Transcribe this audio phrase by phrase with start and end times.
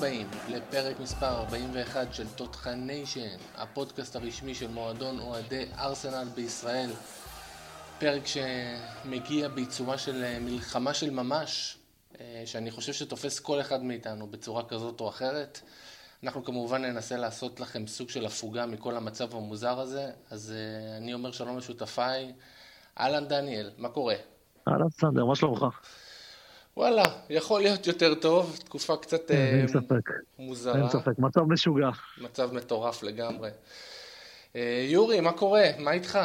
[0.00, 6.90] הבאים לפרק מספר 41 של תותחניישן, הפודקאסט הרשמי של מועדון אוהדי ארסנל בישראל.
[7.98, 11.78] פרק שמגיע בעיצומה של אה, מלחמה של ממש,
[12.20, 15.60] אה, שאני חושב שתופס כל אחד מאיתנו בצורה כזאת או אחרת.
[16.24, 21.14] אנחנו כמובן ננסה לעשות לכם סוג של הפוגה מכל המצב המוזר הזה, אז אה, אני
[21.14, 22.32] אומר שלום לשותפיי.
[23.00, 24.14] אהלן דניאל, מה קורה?
[24.68, 25.64] אהלן סנדר, מה שלומך?
[26.80, 30.10] וואלה, יכול להיות יותר טוב, תקופה קצת אין ספק.
[30.38, 30.76] מוזרה.
[30.76, 31.90] אין ספק, מצב משוגע.
[32.20, 33.50] מצב מטורף לגמרי.
[34.88, 35.64] יורי, מה קורה?
[35.78, 36.18] מה איתך?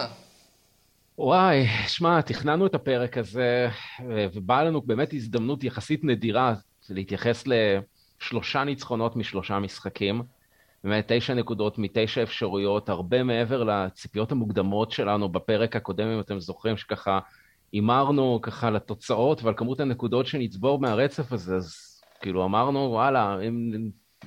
[1.17, 3.69] וואי, שמע, תכננו את הפרק הזה,
[4.07, 6.53] ובאה לנו באמת הזדמנות יחסית נדירה
[6.89, 10.21] להתייחס לשלושה ניצחונות משלושה משחקים.
[10.84, 16.77] באמת תשע נקודות מתשע אפשרויות, הרבה מעבר לציפיות המוקדמות שלנו בפרק הקודם, אם אתם זוכרים,
[16.77, 17.19] שככה
[17.76, 21.76] הימרנו ככה לתוצאות ועל כמות הנקודות שנצבור מהרצף הזה, אז
[22.21, 23.71] כאילו אמרנו, וואלה, אם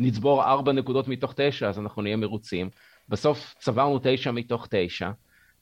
[0.00, 2.70] נצבור ארבע נקודות מתוך תשע, אז אנחנו נהיה מרוצים.
[3.08, 5.10] בסוף צברנו תשע מתוך תשע.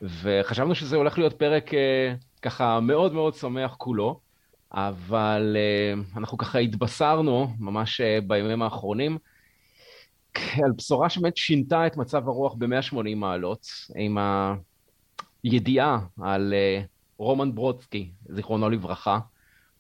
[0.03, 4.21] וחשבנו שזה הולך להיות פרק אה, ככה מאוד מאוד שמח כולו,
[4.73, 9.19] אבל אה, אנחנו ככה התבשרנו ממש אה, בימים האחרונים
[10.35, 14.19] על בשורה שבאמת שינתה את מצב הרוח ב-180 מעלות, עם
[15.43, 16.55] הידיעה על
[17.19, 19.19] רומן ברודסקי, זיכרונו לברכה,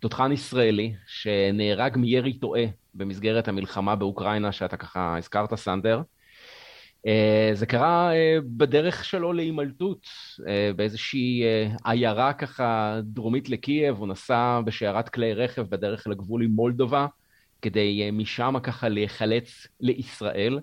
[0.00, 6.02] תותחן ישראלי שנהרג מירי טועה במסגרת המלחמה באוקראינה שאתה ככה הזכרת, סנדר.
[7.06, 10.06] אה, זה קרה אה, בדרך שלו להימלטות,
[10.48, 11.42] אה, באיזושהי
[11.84, 17.06] עיירה ככה דרומית לקייב, הוא נסע בשיירת כלי רכב בדרך לגבול עם מולדובה,
[17.62, 20.60] כדי משם ככה להיחלץ לישראל.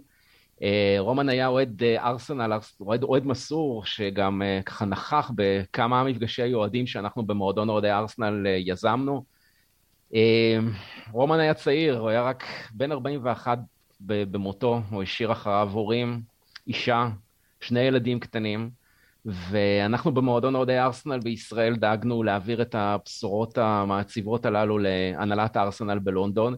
[0.99, 7.69] רומן היה אוהד ארסנל, אוהד, אוהד מסור, שגם ככה נכח בכמה מפגשי אוהדים שאנחנו במועדון
[7.69, 9.23] אוהדי ארסנל יזמנו.
[11.11, 13.59] רומן היה צעיר, הוא היה רק בן 41
[14.02, 16.21] במותו, הוא השאיר אחריו הורים,
[16.67, 17.09] אישה,
[17.61, 18.69] שני ילדים קטנים,
[19.25, 26.55] ואנחנו במועדון אוהדי ארסנל בישראל דאגנו להעביר את הבשורות המעציבות הללו להנהלת הארסנל בלונדון,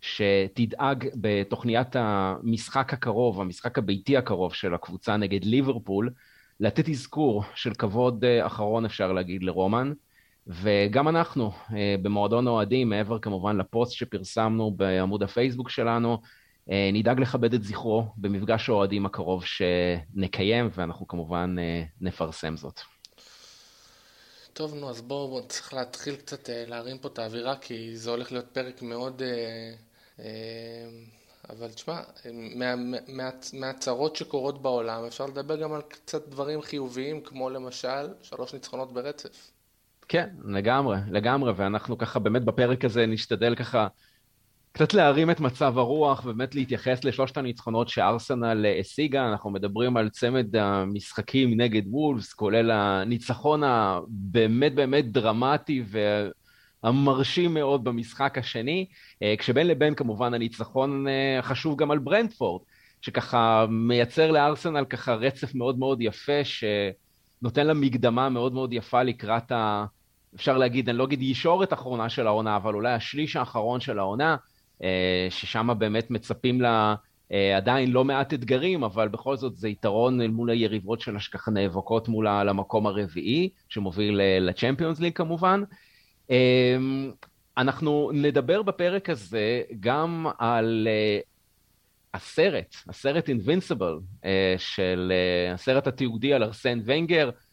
[0.00, 6.10] שתדאג בתוכניית המשחק הקרוב, המשחק הביתי הקרוב של הקבוצה נגד ליברפול,
[6.60, 9.92] לתת אזכור של כבוד אחרון אפשר להגיד לרומן.
[10.46, 11.52] וגם אנחנו
[12.02, 16.18] במועדון אוהדים, מעבר כמובן לפוסט שפרסמנו בעמוד הפייסבוק שלנו,
[16.70, 22.80] אה, נדאג לכבד את זכרו במפגש האוהדים הקרוב שנקיים, ואנחנו כמובן אה, נפרסם זאת.
[24.56, 28.10] טוב, נו, אז בואו בוא, צריך להתחיל קצת אה, להרים פה את האווירה, כי זה
[28.10, 29.22] הולך להיות פרק מאוד...
[31.50, 32.00] אבל תשמע,
[32.32, 32.76] מה,
[33.08, 38.92] מה, מהצרות שקורות בעולם, אפשר לדבר גם על קצת דברים חיוביים, כמו למשל שלוש ניצחונות
[38.92, 39.50] ברצף.
[40.08, 43.88] כן, לגמרי, לגמרי, ואנחנו ככה באמת בפרק הזה נשתדל ככה
[44.76, 50.56] קצת להרים את מצב הרוח ובאמת להתייחס לשלושת הניצחונות שארסנל השיגה, אנחנו מדברים על צמד
[50.56, 55.82] המשחקים נגד וולפס, כולל הניצחון הבאמת באמת דרמטי
[56.82, 58.86] והמרשים מאוד במשחק השני,
[59.22, 61.06] אה, כשבין לבין כמובן הניצחון
[61.38, 62.62] החשוב גם על ברנדפורד,
[63.02, 69.52] שככה מייצר לארסנל ככה רצף מאוד מאוד יפה, שנותן לה מקדמה מאוד מאוד יפה לקראת
[69.52, 69.84] ה...
[70.34, 74.36] אפשר להגיד, אני לא אגיד ישורת אחרונה של העונה, אבל אולי השליש האחרון של העונה.
[74.82, 76.94] אה, ששם באמת מצפים לה
[77.32, 81.50] אה, עדיין לא מעט אתגרים, אבל בכל זאת זה יתרון אל מול היריבות שלה שככה
[81.50, 85.62] נאבקות מול המקום הרביעי, שמוביל אה, לצ'מפיונס ליג כמובן.
[87.58, 90.88] אנחנו נדבר בפרק הזה גם על
[92.14, 93.98] הסרט, הסרט אינבינסיבל
[94.58, 95.12] של
[95.54, 97.45] הסרט התיעודי על ארסן ונגר, אה,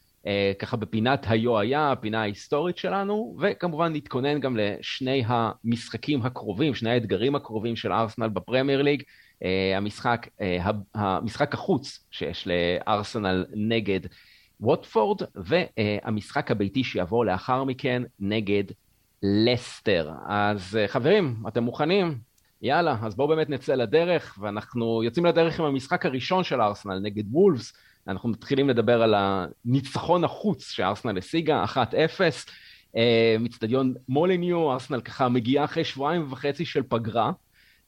[0.59, 7.35] ככה בפינת היו היה, הפינה ההיסטורית שלנו, וכמובן נתכונן גם לשני המשחקים הקרובים, שני האתגרים
[7.35, 9.03] הקרובים של ארסנל בפרמייר ליג,
[9.43, 13.99] אה, המשחק, אה, המשחק החוץ שיש לארסנל נגד
[14.59, 18.63] ווטפורד, והמשחק הביתי שיבוא לאחר מכן נגד
[19.23, 20.11] לסטר.
[20.27, 22.17] אז חברים, אתם מוכנים?
[22.61, 27.23] יאללה, אז בואו באמת נצא לדרך, ואנחנו יוצאים לדרך עם המשחק הראשון של ארסנל נגד
[27.31, 27.73] וולפס.
[28.07, 31.77] אנחנו מתחילים לדבר על הניצחון החוץ שארסנל השיגה, 1-0.
[32.97, 37.31] אה, מצטדיון מוליניו, ארסנל ככה מגיעה אחרי שבועיים וחצי של פגרה,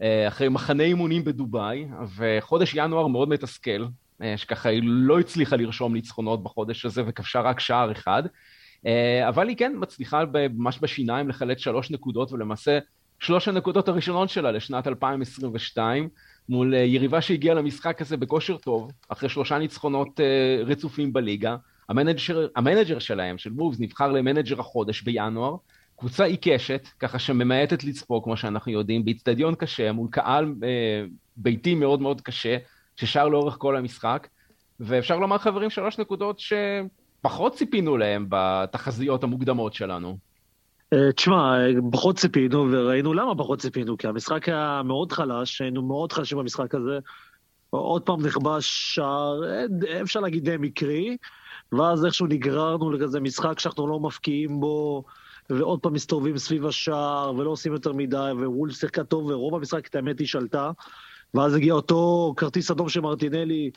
[0.01, 3.85] אה, אחרי מחנה אימונים בדובאי, וחודש ינואר מאוד מתסכל,
[4.21, 8.23] אה, שככה היא לא הצליחה לרשום ניצחונות בחודש הזה וכבשה רק שער אחד,
[9.27, 12.79] אבל היא כן מצליחה ממש בשיניים לחלץ שלוש נקודות, ולמעשה
[13.19, 16.09] שלוש הנקודות הראשונות שלה לשנת 2022,
[16.50, 21.56] מול אה, יריבה שהגיעה למשחק הזה בכושר טוב, אחרי שלושה ניצחונות אה, רצופים בליגה.
[21.89, 25.56] המנג'ר, המנג'ר שלהם, של וולבס, נבחר למנג'ר החודש בינואר,
[25.95, 31.06] קבוצה עיקשת, ככה שממעטת לצפות, כמו שאנחנו יודעים, באיצטדיון קשה, מול קהל אה,
[31.38, 32.57] ביתי מאוד מאוד קשה,
[32.95, 34.27] ששר לאורך כל המשחק,
[34.80, 40.18] ואפשר לומר, חברים, שלוש נקודות שפחות ציפינו להם בתחזיות המוקדמות שלנו.
[40.95, 41.56] אה, תשמע,
[41.92, 46.75] פחות ציפינו, וראינו למה פחות ציפינו, כי המשחק היה מאוד חלש, היינו מאוד חלשים במשחק
[46.75, 47.00] הזה.
[47.69, 51.18] עוד פעם נכבש שער, אה, אפשר להגיד די מקרי,
[51.71, 55.03] ואז איכשהו נגררנו לכזה משחק שאנחנו לא מפקיעים בו,
[55.50, 59.95] ועוד פעם מסתובבים סביב השער, ולא עושים יותר מדי, ווולף שיחקה טוב, ורוב המשחק, את
[59.95, 60.71] האמת, היא שלטה.
[61.33, 63.71] ואז הגיע אותו כרטיס אדום של מרטינלי,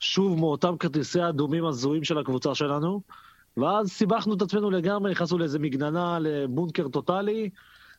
[0.00, 3.00] שוב מאותם כרטיסי אדומים הזויים של הקבוצה שלנו.
[3.56, 7.50] ואז סיבכנו את עצמנו לגמרי, נכנסנו לאיזה מגננה, לבונקר טוטאלי,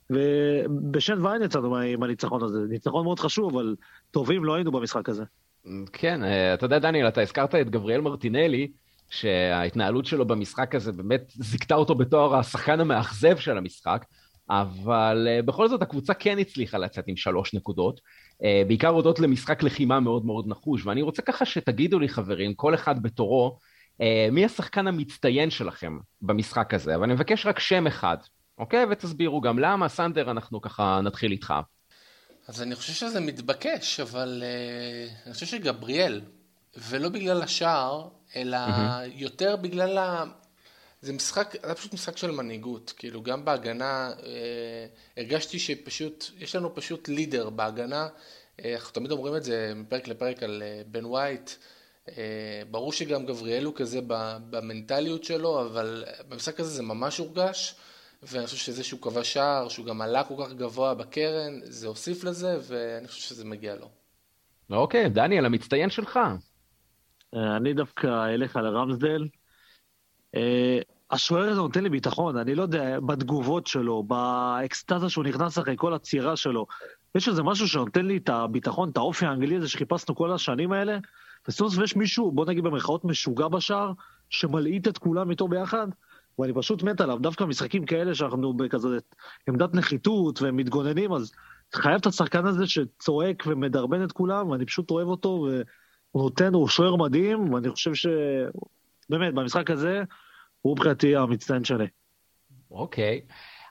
[0.09, 2.59] ובשן ויין יצאנו עם הניצחון הזה.
[2.69, 3.75] ניצחון מאוד חשוב, אבל
[4.11, 5.23] טובים לא היינו במשחק הזה.
[5.93, 8.71] כן, אה, אתה יודע, דניאל, אתה הזכרת את גבריאל מרטינלי,
[9.09, 14.05] שההתנהלות שלו במשחק הזה באמת זיכתה אותו בתואר השחקן המאכזב של המשחק,
[14.49, 18.01] אבל אה, בכל זאת הקבוצה כן הצליחה לצאת עם שלוש נקודות,
[18.43, 22.73] אה, בעיקר הודות למשחק לחימה מאוד מאוד נחוש, ואני רוצה ככה שתגידו לי חברים, כל
[22.73, 23.57] אחד בתורו,
[24.31, 28.17] מי השחקן המצטיין שלכם במשחק הזה, אבל אני מבקש רק שם אחד,
[28.57, 28.85] אוקיי?
[28.91, 31.53] ותסבירו גם למה, סנדר, אנחנו ככה נתחיל איתך.
[32.47, 36.21] אז אני חושב שזה מתבקש, אבל uh, אני חושב שגבריאל,
[36.77, 39.11] ולא בגלל השער, אלא mm-hmm.
[39.13, 40.23] יותר בגלל ה...
[41.01, 44.85] זה משחק, זה פשוט משחק של מנהיגות, כאילו גם בהגנה, אה,
[45.17, 48.07] הרגשתי שפשוט, יש לנו פשוט לידר בהגנה,
[48.65, 51.55] אה, אנחנו תמיד אומרים את זה מפרק לפרק על אה, בן וייט, אה,
[52.71, 53.99] ברור שגם גבריאל הוא כזה
[54.49, 57.75] במנטליות שלו, אבל במשחק הזה זה ממש הורגש.
[58.23, 62.23] ואני חושב שזה שהוא קבע שער, שהוא גם עלה כל כך גבוה בקרן, זה הוסיף
[62.23, 63.89] לזה, ואני חושב שזה מגיע לו.
[64.69, 66.19] אוקיי, דניאל, המצטיין שלך.
[67.35, 69.27] אה, אני דווקא אלך על רמסדל.
[70.35, 70.79] אה,
[71.11, 75.93] השוער הזה נותן לי ביטחון, אני לא יודע, בתגובות שלו, באקסטזה שהוא נכנס אחרי כל
[75.93, 76.65] עצירה שלו.
[77.15, 80.97] יש איזה משהו שנותן לי את הביטחון, את האופי האנגלי הזה שחיפשנו כל השנים האלה,
[81.49, 83.91] סוף יש מישהו, בוא נגיד במרכאות משוגע בשער,
[84.29, 85.87] שמלעיט את כולם איתו ביחד.
[86.39, 88.87] ואני פשוט מת עליו, דווקא משחקים כאלה שאנחנו בכזה
[89.49, 91.31] עמדת נחיתות ומתגוננים, אז
[91.73, 95.47] חייב את השחקן הזה שצועק ומדרבן את כולם, ואני פשוט אוהב אותו,
[96.13, 98.07] והוא נותן, הוא שוער מדהים, ואני חושב ש...
[99.09, 100.03] באמת, במשחק הזה,
[100.61, 101.87] הוא מבחינתי המצטיין שלי.
[102.71, 103.21] אוקיי,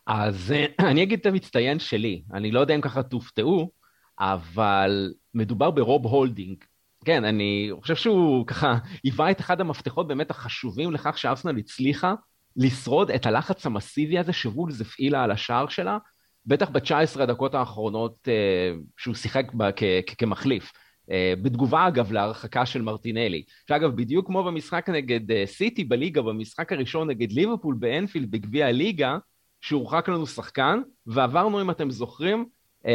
[0.07, 2.23] אז אה, אני אגיד את המצטיין שלי.
[2.33, 3.71] אני לא יודע אם ככה תופתעו,
[4.19, 6.65] אבל מדובר ברוב הולדינג.
[7.05, 12.15] כן, אני חושב שהוא ככה היווה את אחד המפתחות באמת החשובים לכך שארסנל הצליחה
[12.57, 15.99] לשרוד את הלחץ המסיבי הזה שוולבס הפעילה על השער שלה,
[16.47, 20.73] בטח ב-19 הדקות האחרונות אה, שהוא שיחק בה כ- כמחליף.
[21.09, 21.13] Uh,
[21.43, 23.43] בתגובה אגב להרחקה של מרטינלי.
[23.69, 29.19] שאגב, בדיוק כמו במשחק נגד uh, סיטי בליגה, במשחק הראשון נגד ליברפול באנפילד בגביע הליגה,
[29.61, 32.47] שהורחק לנו שחקן, ועברנו, אם אתם זוכרים,
[32.83, 32.87] uh,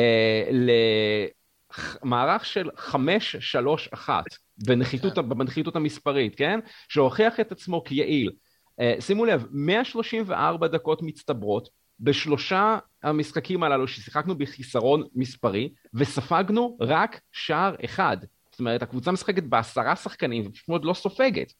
[2.04, 4.10] למערך של 5-3-1
[4.58, 5.30] בנחיתות, כן.
[5.30, 6.60] בנחיתות המספרית, כן?
[6.90, 8.32] שהוכיח את עצמו כיעיל.
[8.80, 11.70] אה, שימו לב, 134 דקות מצטברות
[12.00, 18.18] בשלושה המשחקים הללו ששיחקנו בחיסרון מספרי, וספגנו רק שער אחד.
[18.52, 21.54] זאת אומרת, הקבוצה משחקת בעשרה שחקנים ופשוט מאוד לא סופגת.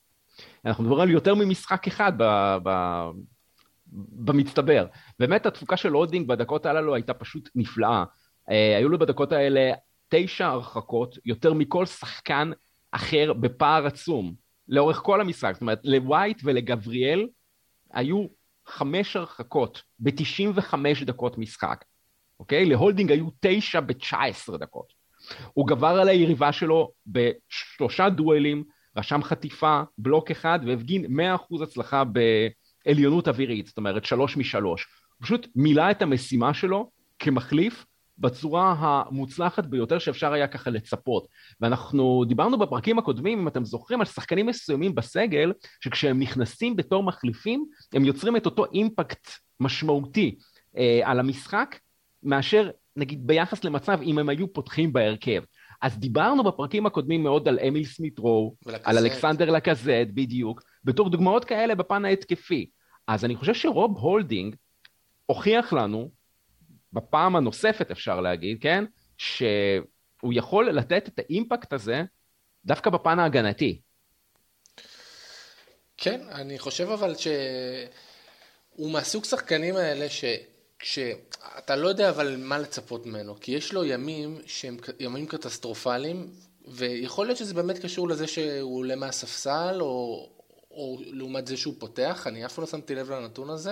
[0.66, 2.24] אנחנו מדברים על יותר ממשחק אחד ב,
[2.64, 2.70] ב,
[4.26, 4.86] במצטבר.
[5.20, 8.04] באמת התפוקה של הודינג בדקות הללו הייתה פשוט נפלאה.
[8.50, 9.72] אה, היו לו בדקות האלה
[10.10, 12.52] תשע הרחקות, יותר מכל שחקן
[12.92, 14.34] אחר בפער עצום.
[14.68, 17.28] לאורך כל המשחק, זאת אומרת לווייט ולגבריאל
[17.94, 18.26] היו
[18.68, 20.76] חמש הרחקות ב-95
[21.06, 21.86] דקות משחק,
[22.40, 22.66] אוקיי?
[22.66, 24.94] להולדינג היו תשע ב-19 דקות.
[25.54, 28.64] הוא גבר על היריבה שלו בשלושה דואלים,
[28.98, 31.20] רשם חטיפה, בלוק אחד, והפגין
[31.60, 32.04] 100% הצלחה
[32.86, 34.88] בעליונות אווירית, זאת אומרת שלוש משלוש.
[35.18, 37.86] הוא פשוט מילא את המשימה שלו כמחליף
[38.20, 41.28] בצורה המוצלחת ביותר שאפשר היה ככה לצפות.
[41.62, 47.66] ואנחנו דיברנו בפרקים הקודמים, אם אתם זוכרים, על שחקנים מסוימים בסגל, שכשהם נכנסים בתור מחליפים,
[47.94, 49.28] הם יוצרים את אותו impact
[49.60, 50.36] משמעותי
[50.78, 51.76] אה, על המשחק,
[52.24, 55.44] מאשר נגיד ביחס למצב אם הם היו פותחים בהרכב.
[55.82, 61.46] אז דיברנו בפרקים הקודמים מאוד על אמיל סמית רו, על אלכסנדר לקאזט, בדיוק, בתור דוגמאות
[61.46, 62.70] כאלה בפן ההתקפי.
[63.08, 64.56] אז אני חושב שרוב הולדינג
[65.26, 66.10] הוכיח לנו
[66.94, 68.86] בפעם הנוספת אפשר להגיד, כן?
[69.18, 72.04] שהוא יכול לתת את ה impact הזה
[72.66, 73.82] דווקא בפן ההגנתי.
[75.98, 83.40] כן, אני חושב אבל שהוא מהסוג שחקנים האלה שכשאתה לא יודע אבל מה לצפות ממנו,
[83.40, 86.32] כי יש לו ימים שהם ימים קטסטרופליים,
[86.68, 90.30] ויכול להיות שזה באמת קשור לזה שהוא עולה מהספסל, או,
[90.72, 93.72] או לעומת זה שהוא פותח, אני אף פעם לא שמתי לב לנתון הזה,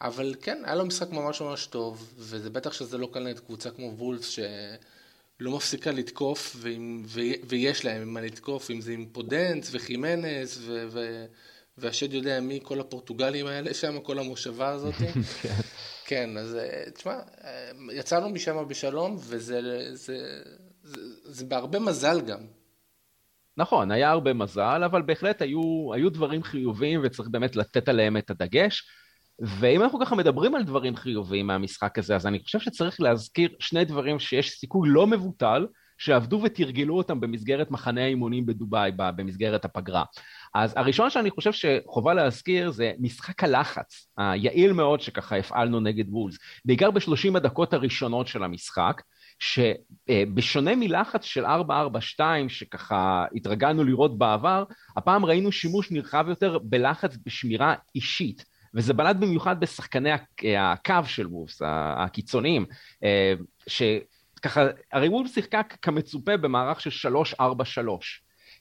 [0.00, 3.70] אבל כן, היה לו משחק ממש ממש טוב, וזה בטח שזה לא קל נגד קבוצה
[3.70, 9.68] כמו וולף, שלא מפסיקה לתקוף, ועם, ו, ויש להם מה לתקוף, אם זה עם פודנס
[9.72, 11.26] וחימנס, ו, ו,
[11.78, 14.94] והשד יודע מי, כל הפורטוגלים האלה שם, כל המושבה הזאת.
[15.42, 15.60] כן.
[16.06, 17.12] כן, אז אה, תשמע,
[17.44, 19.60] אה, יצאנו משם בשלום, וזה
[19.94, 20.42] זה,
[20.82, 22.38] זה, זה בהרבה מזל גם.
[23.56, 28.30] נכון, היה הרבה מזל, אבל בהחלט היו, היו דברים חיוביים וצריך באמת לתת עליהם את
[28.30, 28.88] הדגש.
[29.40, 33.84] ואם אנחנו ככה מדברים על דברים חיוביים מהמשחק הזה, אז אני חושב שצריך להזכיר שני
[33.84, 35.66] דברים שיש סיכוי לא מבוטל
[35.98, 40.04] שעבדו ותרגלו אותם במסגרת מחנה האימונים בדובאי, במסגרת הפגרה.
[40.54, 46.38] אז הראשון שאני חושב שחובה להזכיר זה משחק הלחץ, היעיל מאוד שככה הפעלנו נגד וולס,
[46.64, 49.02] בעיקר בשלושים הדקות הראשונות של המשחק,
[49.38, 51.48] שבשונה מלחץ של 4-4-2
[52.48, 54.64] שככה התרגלנו לראות בעבר,
[54.96, 58.55] הפעם ראינו שימוש נרחב יותר בלחץ בשמירה אישית.
[58.76, 60.10] וזה בלט במיוחד בשחקני
[60.58, 61.62] הקו של וולפס,
[61.96, 62.66] הקיצוניים,
[63.04, 63.34] אה,
[63.66, 67.42] שככה, הרי וולפס שיחקה כמצופה במערך של 3-4-3,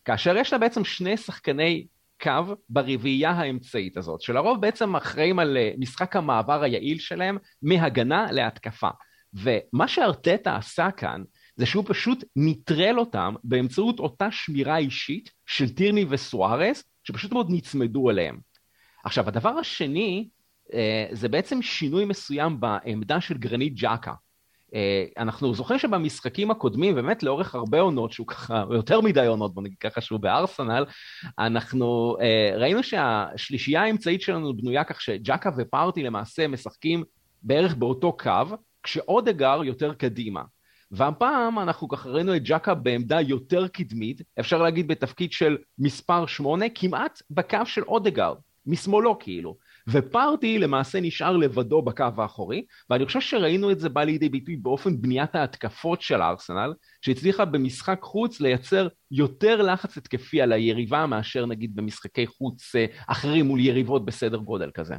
[0.06, 1.88] כאשר יש לה בעצם שני שחקני
[2.22, 8.90] קו ברביעייה האמצעית הזאת, שלרוב בעצם אחראים על אה, משחק המעבר היעיל שלהם מהגנה להתקפה.
[9.34, 11.22] ומה שארטטה עשה כאן,
[11.56, 18.10] זה שהוא פשוט נטרל אותם באמצעות אותה שמירה אישית של טירני וסוארס, שפשוט מאוד נצמדו
[18.10, 18.55] אליהם.
[19.06, 20.30] עכשיו, הדבר השני,
[20.74, 24.14] אה, זה בעצם שינוי מסוים בעמדה של גרנית ג'קה.
[24.76, 29.64] אה, אנחנו זוכרים שבמשחקים הקודמים, באמת לאורך הרבה עונות, שהוא ככה, יותר מדי עונות, בוא
[29.64, 30.86] נגיד ככה שהוא בארסנל,
[31.40, 37.04] אנחנו אה, ראינו שהשלישייה האמצעית שלנו בנויה כך שג'קה ופארטי למעשה משחקים
[37.42, 40.42] בערך באותו קו, כשאודגר יותר קדימה.
[40.92, 46.66] והפעם אנחנו ככה ראינו את ג'קה בעמדה יותר קדמית, אפשר להגיד בתפקיד של מספר שמונה,
[46.76, 48.34] כמעט בקו של אודגר,
[48.68, 49.58] משמאלו כאילו.
[49.90, 55.02] ופארטי למעשה נשאר לבדו בקו האחורי, ואני חושב שראינו את זה בא לידי ביטוי באופן
[55.02, 61.76] בניית ההתקפות של ארסנל, שהצליחה במשחק חוץ לייצר יותר לחץ התקפי על היריבה מאשר נגיד
[61.76, 64.96] במשחקי חוץ אה, אחרים מול יריבות בסדר גודל כזה.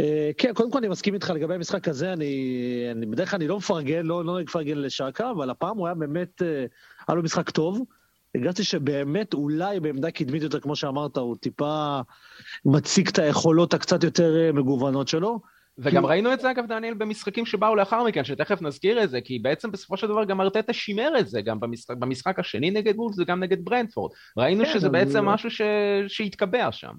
[0.00, 3.48] אה, כן, קודם כל אני מסכים איתך לגבי המשחק הזה, אני, אני בדרך כלל אני
[3.48, 6.64] לא מפרגן, לא נוהג לא לפרגן לשאקה, אבל הפעם הוא היה באמת, אה,
[7.08, 7.84] היה לו משחק טוב.
[8.34, 12.00] הרגשתי שבאמת אולי בעמדה קדמית יותר, כמו שאמרת, הוא טיפה
[12.64, 15.40] מציג את היכולות הקצת יותר אה, מגוונות שלו.
[15.78, 16.08] וגם כי...
[16.08, 19.70] ראינו את זה אגב דניאל במשחקים שבאו לאחר מכן, שתכף נזכיר את זה, כי בעצם
[19.70, 23.42] בסופו של דבר גם ארטטה שימר את זה, גם במשחק, במשחק השני נגד וולף וגם
[23.42, 24.12] נגד ברנדפורד.
[24.36, 25.32] ראינו כן, שזה בעצם לא...
[25.32, 25.62] משהו ש...
[26.08, 26.92] שהתקבע שם.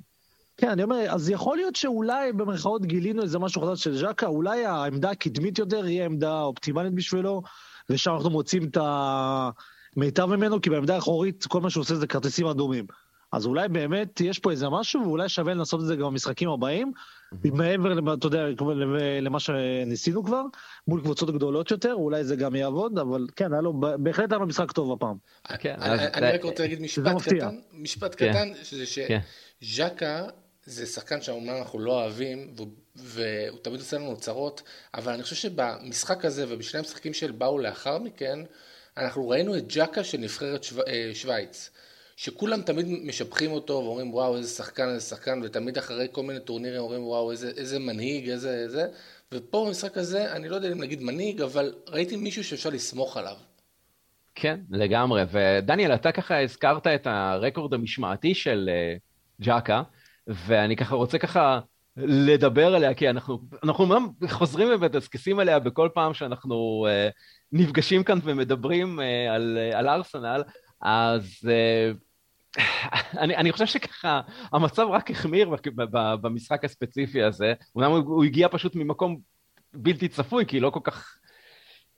[0.58, 4.66] כן, אני אומר, אז יכול להיות שאולי במרכאות גילינו איזה משהו חדש של ז'קה, אולי
[4.66, 7.42] העמדה הקדמית יותר יהיה עמדה אופטימלית בשבילו,
[7.90, 8.78] ושם אנחנו מוצאים את
[9.98, 12.86] המיטב ממנו, כי בעמדה האחורית כל מה שהוא עושה זה כרטיסים אדומים.
[13.32, 16.92] אז אולי באמת יש פה איזה משהו, ואולי שווה לנסות את זה גם במשחקים הבאים,
[17.44, 18.46] מעבר, אתה יודע,
[19.22, 20.42] למה שניסינו כבר,
[20.88, 24.46] מול קבוצות גדולות יותר, אולי זה גם יעבוד, אבל כן, היה לו, בהחלט היה לו
[24.46, 25.16] משחק טוב הפעם.
[25.60, 25.76] כן,
[26.14, 28.32] אני רק רוצה להגיד משפט קטן, משפט כן.
[28.32, 30.28] קטן, שזה שז'קה
[30.66, 32.54] זה שחקן שאומנם אנחנו לא אוהבים,
[32.96, 34.62] והוא תמיד עושה לנו צרות,
[34.94, 38.40] אבל אני חושב שבמשחק הזה ובשני המשחקים של באו לאחר מכן,
[39.00, 40.82] אנחנו ראינו את ג'קה של נבחרת שו...
[40.88, 41.72] אה, שווייץ.
[42.20, 46.82] שכולם תמיד משבחים אותו ואומרים וואו איזה שחקן איזה שחקן ותמיד אחרי כל מיני טורנירים
[46.82, 48.88] אומרים וואו איזה, איזה מנהיג איזה איזה
[49.32, 53.36] ופה במשחק הזה אני לא יודע אם להגיד מנהיג אבל ראיתי מישהו שאפשר לסמוך עליו.
[54.36, 59.84] כן לגמרי ודניאל אתה ככה הזכרת את הרקורד המשמעתי של uh, ג'קה
[60.28, 61.60] ואני ככה רוצה ככה
[61.98, 63.88] לדבר עליה כי אנחנו אנחנו
[64.30, 67.14] חוזרים ומדסקסים עליה בכל פעם שאנחנו uh,
[67.52, 70.44] נפגשים כאן ומדברים uh, על, uh, על ארסנל
[70.82, 71.98] אז uh,
[73.22, 74.22] אני, אני חושב שככה,
[74.54, 75.50] המצב רק החמיר
[76.22, 77.54] במשחק הספציפי הזה.
[77.76, 79.20] אומנם הוא, הגיע פשוט ממקום
[79.74, 81.16] בלתי צפוי, כי לא כל כך...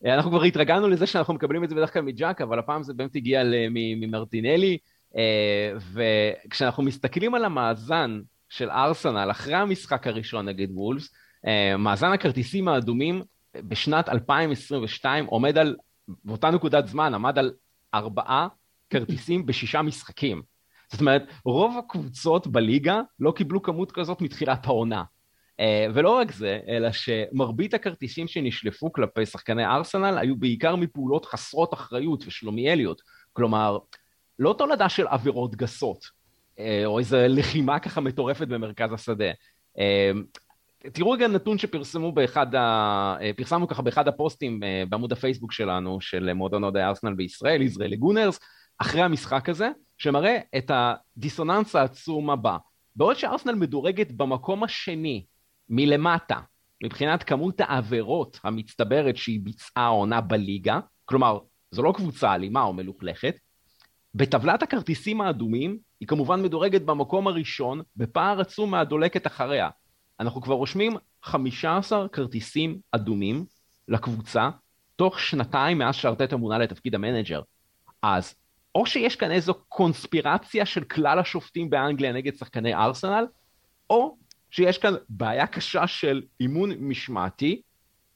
[0.05, 3.15] אנחנו כבר התרגלנו לזה שאנחנו מקבלים את זה בדרך כלל מג'אק, אבל הפעם זה באמת
[3.15, 4.77] הגיע ממרטינלי.
[5.17, 11.13] אה, וכשאנחנו מסתכלים על המאזן של ארסנל אחרי המשחק הראשון נגד וולפס,
[11.48, 13.22] אה, מאזן הכרטיסים האדומים
[13.55, 15.75] בשנת 2022 עומד על,
[16.08, 17.51] באותה נקודת זמן, עמד על
[17.93, 18.48] ארבעה
[18.89, 20.41] כרטיסים בשישה משחקים.
[20.91, 25.03] זאת אומרת, רוב הקבוצות בליגה לא קיבלו כמות כזאת מתחילת העונה.
[25.51, 31.74] Uh, ולא רק זה, אלא שמרבית הכרטיסים שנשלפו כלפי שחקני ארסנל היו בעיקר מפעולות חסרות
[31.74, 33.01] אחריות ושלומיאליות.
[33.34, 33.77] כלומר,
[34.39, 39.31] לא תולדה של עבירות גסות, uh, או איזו לחימה ככה מטורפת במרכז השדה.
[40.93, 43.15] תראו רגע נתון שפרסמו באחד ה...
[43.38, 44.59] פרסמנו ככה באחד הפוסטים
[44.89, 48.39] בעמוד הפייסבוק שלנו, של מועדון אוהדי ארסנל בישראל, יזרעאלי גונרס,
[48.77, 52.57] אחרי המשחק הזה, שמראה את הדיסוננס העצום הבא.
[52.95, 55.25] בעוד שארסנל מדורגת במקום השני
[55.69, 56.39] מלמטה,
[56.83, 61.39] מבחינת כמות העבירות המצטברת שהיא ביצעה עונה בליגה, כלומר,
[61.71, 63.35] זו לא קבוצה אלימה או מלוכלכת,
[64.15, 69.69] בטבלת הכרטיסים האדומים היא כמובן מדורגת במקום הראשון בפער עצום מהדולקת אחריה.
[70.22, 73.46] אנחנו כבר רושמים 15 כרטיסים אדומים
[73.88, 74.50] לקבוצה
[74.96, 77.42] תוך שנתיים מאז שארטטה מונה לתפקיד המנג'ר.
[78.01, 78.36] אז
[78.75, 83.25] או שיש כאן איזו קונספירציה של כלל השופטים באנגליה נגד שחקני ארסנל,
[83.90, 84.18] או
[84.51, 87.62] שיש כאן בעיה קשה של אימון משמעתי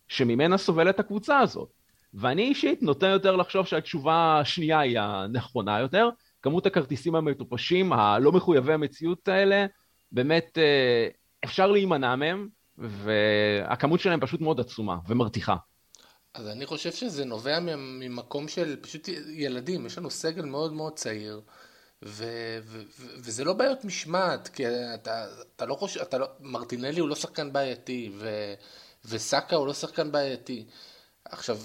[0.07, 1.69] שממנה סובלת הקבוצה הזאת.
[2.13, 6.09] ואני אישית נוטה יותר לחשוב שהתשובה השנייה היא הנכונה יותר.
[6.41, 9.65] כמות הכרטיסים המטופשים, הלא מחויבי המציאות האלה,
[10.11, 11.07] באמת אה,
[11.45, 12.47] אפשר להימנע מהם,
[12.77, 15.55] והכמות שלהם פשוט מאוד עצומה ומרתיחה.
[16.33, 21.41] אז אני חושב שזה נובע ממקום של פשוט ילדים, יש לנו סגל מאוד מאוד צעיר,
[22.05, 25.25] ו- ו- ו- וזה לא בעיות משמעת, כי אתה,
[25.55, 28.53] אתה לא חושב, אתה לא, מרטינלי הוא לא שחקן בעייתי, ו-
[29.05, 30.65] וסאקה הוא לא שחקן בעייתי.
[31.25, 31.57] עכשיו,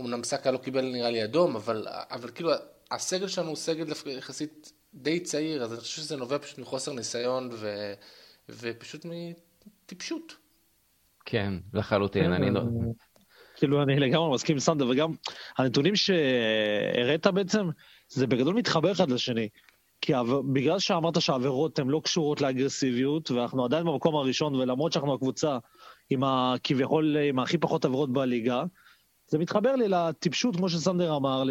[0.00, 2.50] אמנם סאקה לא קיבל נראה לי אדום, אבל, אבל כאילו
[2.90, 7.50] הסגל שלנו הוא סגל יחסית די צעיר, אז אני חושב שזה נובע פשוט מחוסר ניסיון
[7.52, 7.94] ו,
[8.48, 10.36] ופשוט מטיפשות.
[11.24, 12.60] כן, לחלוטין, אני לא...
[13.56, 15.12] כאילו, אני לגמרי מסכים עם סנדר, וגם
[15.58, 17.66] הנתונים שהראית בעצם,
[18.08, 19.48] זה בגדול מתחבר אחד לשני.
[20.00, 20.12] כי
[20.52, 25.58] בגלל שאמרת שהעבירות הן לא קשורות לאגרסיביות, ואנחנו עדיין במקום הראשון, ולמרות שאנחנו הקבוצה
[26.10, 28.64] עם הכביכול, עם הכי פחות עבירות בליגה,
[29.28, 31.44] זה מתחבר לי לטיפשות, כמו שסנדר אמר,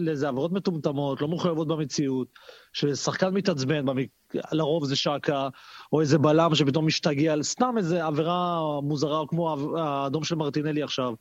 [0.00, 2.28] לאיזה עבירות מטומטמות, לא מחויבות במציאות,
[2.72, 4.08] ששחקן מתעצבן, במק...
[4.52, 5.48] לרוב זה שקה,
[5.92, 11.14] או איזה בלם שפתאום משתגע סתם איזה עבירה מוזרה, כמו האדום של מרטינלי עכשיו.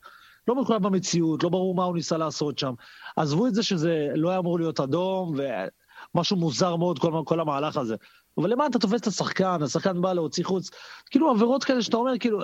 [0.47, 2.73] לא מחויב במציאות, לא ברור מה הוא ניסה לעשות שם.
[3.15, 5.35] עזבו את זה שזה לא היה אמור להיות אדום,
[6.15, 7.95] ומשהו מוזר מאוד, כל, כל המהלך הזה.
[8.37, 10.69] אבל למה אתה תופס את השחקן, השחקן בא להוציא חוץ,
[11.11, 12.39] כאילו עבירות כאלה שאתה אומר, כאילו,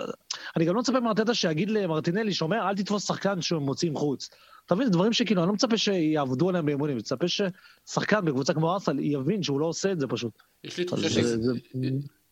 [0.55, 4.29] אני גם לא מצפה מארטטה שיגיד למרטינלי, שאומר, אל תתפוס שחקן שהם מוציאים חוץ.
[4.65, 8.73] אתה מבין, דברים שכאילו, אני לא מצפה שיעבדו עליהם באימונים, אני מצפה ששחקן בקבוצה כמו
[8.73, 10.31] ארסל יבין שהוא לא עושה את זה פשוט.
[10.63, 11.51] יש לי תחושה שזה...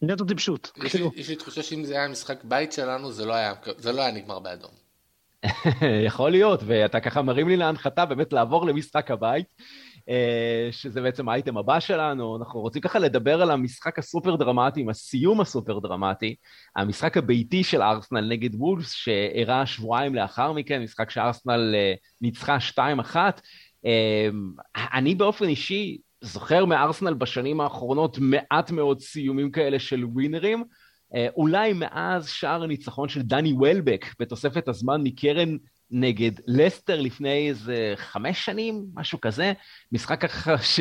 [0.02, 0.71] נטו טיפשות.
[0.89, 1.12] כאילו.
[1.15, 4.12] יש לי תחושה שאם זה היה משחק בית שלנו, זה לא היה, זה לא היה
[4.12, 4.71] נגמר באדום.
[6.08, 9.45] יכול להיות, ואתה ככה מרים לי להנחתה באמת לעבור למשחק הבית.
[10.10, 14.89] אה, שזה בעצם האייטם הבא שלנו, אנחנו רוצים ככה לדבר על המשחק הסופר דרמטי, עם
[14.89, 16.36] הסיום הסופר דרמטי,
[16.76, 23.15] המשחק הביתי של ארסנל נגד וולפס, שאירע שבועיים לאחר מכן, משחק שארסנל אה, ניצחה 2-1.
[23.86, 24.30] אה,
[24.93, 30.63] אני באופן אישי זוכר מארסנל בשנים האחרונות מעט מאוד סיומים כאלה של ווינרים,
[31.36, 35.58] אולי מאז שער הניצחון של דני וולבק בתוספת הזמן מקרן
[35.91, 39.54] נגד לסטר לפני איזה חמש שנים, משהו כזה,
[39.91, 40.80] משחק ככה ש...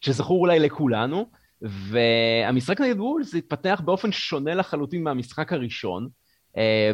[0.00, 1.30] שזכור אולי לכולנו,
[1.62, 6.08] והמשחק נגד וולס התפתח באופן שונה לחלוטין מהמשחק הראשון,
[6.56, 6.92] אה,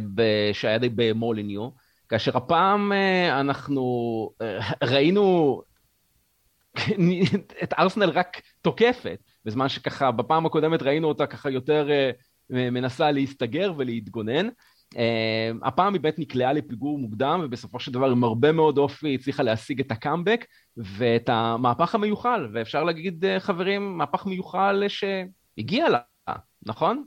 [0.52, 1.68] שהיה די במוליניו,
[2.08, 3.82] כאשר הפעם אה, אנחנו
[4.42, 5.62] אה, ראינו
[7.62, 11.88] את ארסנל רק תוקפת, בזמן שככה בפעם הקודמת ראינו אותה ככה יותר
[12.50, 14.48] מנסה להסתגר ולהתגונן.
[14.94, 14.98] Uh,
[15.62, 19.80] הפעם היא באמת נקלעה לפיגור מוקדם, ובסופו של דבר עם הרבה מאוד אופי הצליחה להשיג
[19.80, 20.46] את הקאמבק
[20.76, 25.98] ואת המהפך המיוחל, ואפשר להגיד, uh, חברים, מהפך מיוחל שהגיע לה,
[26.66, 27.04] נכון?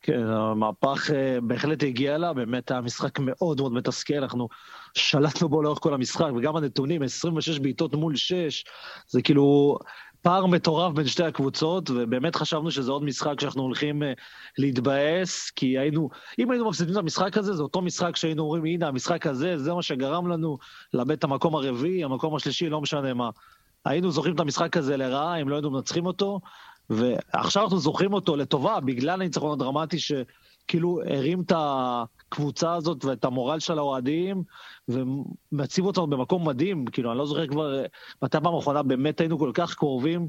[0.00, 1.10] כן, המהפך
[1.42, 4.48] בהחלט הגיע לה, באמת היה משחק מאוד מאוד מתסכל, אנחנו
[4.94, 8.64] שלטנו בו לאורך כל המשחק, וגם הנתונים, 26 בעיטות מול 6,
[9.08, 9.78] זה כאילו,
[10.22, 14.06] פער מטורף בין שתי הקבוצות, ובאמת חשבנו שזה עוד משחק שאנחנו הולכים uh,
[14.58, 18.88] להתבאס, כי היינו, אם היינו מפסידים את המשחק הזה, זה אותו משחק שהיינו אומרים, הנה,
[18.88, 20.58] המשחק הזה, זה מה שגרם לנו
[20.94, 23.30] לאבד את המקום הרביעי, המקום השלישי, לא משנה מה.
[23.84, 26.40] היינו זוכרים את המשחק הזה לרעה, אם לא היינו מנצחים אותו,
[26.90, 29.96] ועכשיו אנחנו זוכרים אותו לטובה, בגלל הניצחון הדרמטי
[30.72, 34.42] שכאילו הרים את הקבוצה הזאת ואת המורל של האוהדים,
[34.88, 37.82] ומציב אותנו במקום מדהים, כאילו, אני לא זוכר כבר
[38.22, 40.28] מתי הפעם האחרונה באמת היינו כל כך קרובים,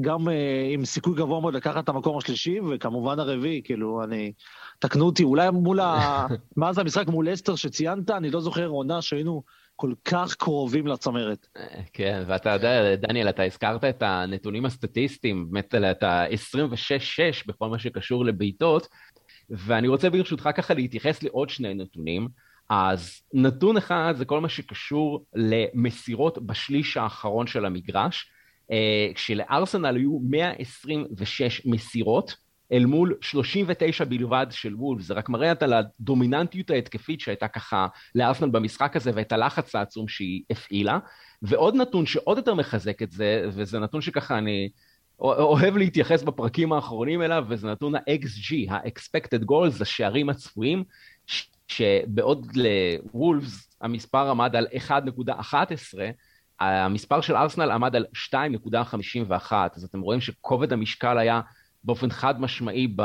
[0.00, 0.30] גם uh,
[0.72, 4.32] עם סיכוי גבוה מאוד לקחת את המקום השלישי, וכמובן הרביעי, כאילו, אני...
[4.78, 6.26] תקנו אותי, אולי מול ה...
[6.56, 9.42] מאז המשחק מול אסטר שציינת, אני לא זוכר עונה שהיינו
[9.76, 11.46] כל כך קרובים לצמרת.
[11.92, 18.24] כן, ואתה יודע, דניאל, אתה הזכרת את הנתונים הסטטיסטיים, באמת את ה-26-6 בכל מה שקשור
[18.24, 18.88] לבעיטות,
[19.50, 22.28] ואני רוצה ברשותך ככה להתייחס לעוד שני נתונים.
[22.70, 28.30] אז נתון אחד זה כל מה שקשור למסירות בשליש האחרון של המגרש,
[28.70, 32.36] אה, כשלארסנל היו 126 מסירות,
[32.72, 38.48] אל מול 39 בלבד של וולף, זה רק מראה על הדומיננטיות ההתקפית שהייתה ככה לארסנל
[38.48, 40.98] במשחק הזה ואת הלחץ העצום שהיא הפעילה.
[41.42, 44.68] ועוד נתון שעוד יותר מחזק את זה, וזה נתון שככה אני
[45.20, 50.84] אוהב להתייחס בפרקים האחרונים אליו, וזה נתון ה-XG, ה-expected goals, השערים הצפויים,
[51.68, 55.42] שבעוד לוולפס המספר עמד על 1.11,
[56.60, 61.40] המספר של ארסנל עמד על 2.51, אז אתם רואים שכובד המשקל היה
[61.84, 63.02] באופן חד משמעי ב,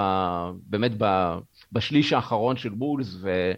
[0.63, 1.35] באמת ב,
[1.71, 3.51] בשליש האחרון של וולס, ו,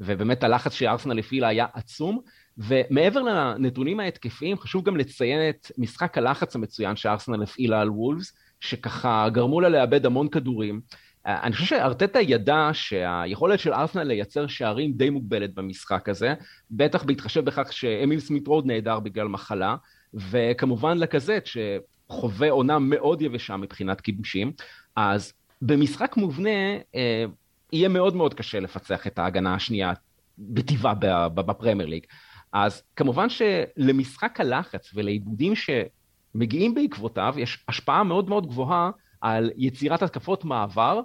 [0.00, 2.20] ובאמת הלחץ שארסנל הפעילה היה עצום.
[2.58, 9.28] ומעבר לנתונים ההתקפיים, חשוב גם לציין את משחק הלחץ המצוין שארסנל הפעילה על וולס, שככה
[9.32, 10.80] גרמו לה לאבד המון כדורים.
[11.26, 16.34] אני חושב שארטטה ידע שהיכולת של ארסנל לייצר שערים די מוגבלת במשחק הזה,
[16.70, 19.76] בטח בהתחשב בכך שאמיל סמית רוד נעדר בגלל מחלה,
[20.14, 24.52] וכמובן לקזט שחווה עונה מאוד יבשה מבחינת כיבושים,
[24.96, 27.24] אז במשחק מובנה אה,
[27.72, 29.92] יהיה מאוד מאוד קשה לפצח את ההגנה השנייה
[30.38, 30.94] בטבעה
[31.28, 32.06] בפרמייר ליג.
[32.52, 40.44] אז כמובן שלמשחק הלחץ ולעיבודים שמגיעים בעקבותיו יש השפעה מאוד מאוד גבוהה על יצירת התקפות
[40.44, 41.00] מעבר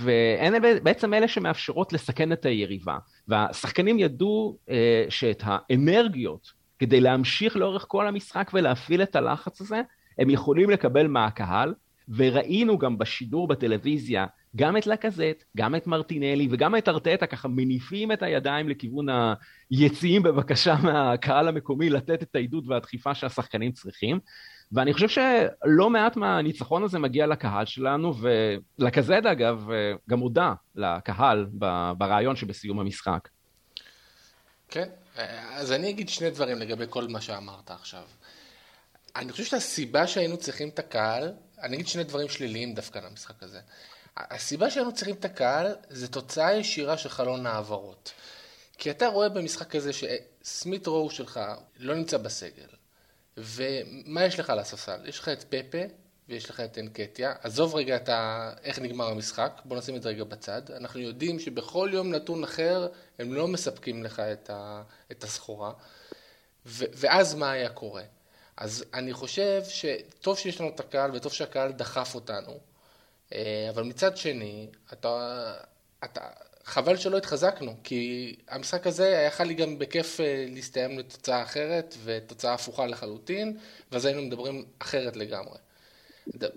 [0.00, 2.98] והן בעצם אלה שמאפשרות לסכן את היריבה.
[3.28, 9.80] והשחקנים ידעו אה, שאת האנרגיות כדי להמשיך לאורך כל המשחק ולהפעיל את הלחץ הזה,
[10.18, 11.74] הם יכולים לקבל מהקהל,
[12.08, 18.12] וראינו גם בשידור בטלוויזיה גם את לקזט, גם את מרטינלי וגם את ארטטה ככה מניפים
[18.12, 19.06] את הידיים לכיוון
[19.70, 24.18] היציאים בבקשה מהקהל המקומי לתת את העידוד והדחיפה שהשחקנים צריכים.
[24.72, 28.14] ואני חושב שלא מעט מהניצחון הזה מגיע לקהל שלנו,
[28.78, 29.68] ולקזד אגב
[30.10, 31.46] גם הודה לקהל
[31.98, 33.28] ברעיון שבסיום המשחק.
[34.68, 34.88] כן,
[35.54, 38.02] אז אני אגיד שני דברים לגבי כל מה שאמרת עכשיו.
[39.16, 43.60] אני חושב שהסיבה שהיינו צריכים את הקהל, אני אגיד שני דברים שליליים דווקא למשחק הזה.
[44.16, 48.12] הסיבה שהיינו צריכים את הקהל זה תוצאה ישירה של חלון העברות.
[48.78, 51.40] כי אתה רואה במשחק הזה שסמית רואו שלך
[51.78, 52.68] לא נמצא בסגל.
[53.36, 55.06] ומה יש לך על הספסל?
[55.06, 55.78] יש לך את פפה
[56.28, 57.34] ויש לך את אנקטיה.
[57.42, 58.52] עזוב רגע את ה...
[58.62, 60.70] איך נגמר המשחק, בוא נשים את זה רגע בצד.
[60.70, 64.82] אנחנו יודעים שבכל יום נתון אחר הם לא מספקים לך את, ה...
[65.12, 65.72] את הסחורה.
[66.66, 66.84] ו...
[66.94, 68.02] ואז מה היה קורה?
[68.56, 72.58] אז אני חושב שטוב שיש לנו את הקהל וטוב שהקהל דחף אותנו,
[73.70, 75.54] אבל מצד שני, אתה,
[76.04, 76.20] אתה,
[76.66, 82.54] חבל שלא התחזקנו, כי המשחק הזה יכול לי גם בכיף אה, להסתיים לתוצאה אחרת ותוצאה
[82.54, 83.58] הפוכה לחלוטין,
[83.92, 85.58] ואז היינו מדברים אחרת לגמרי.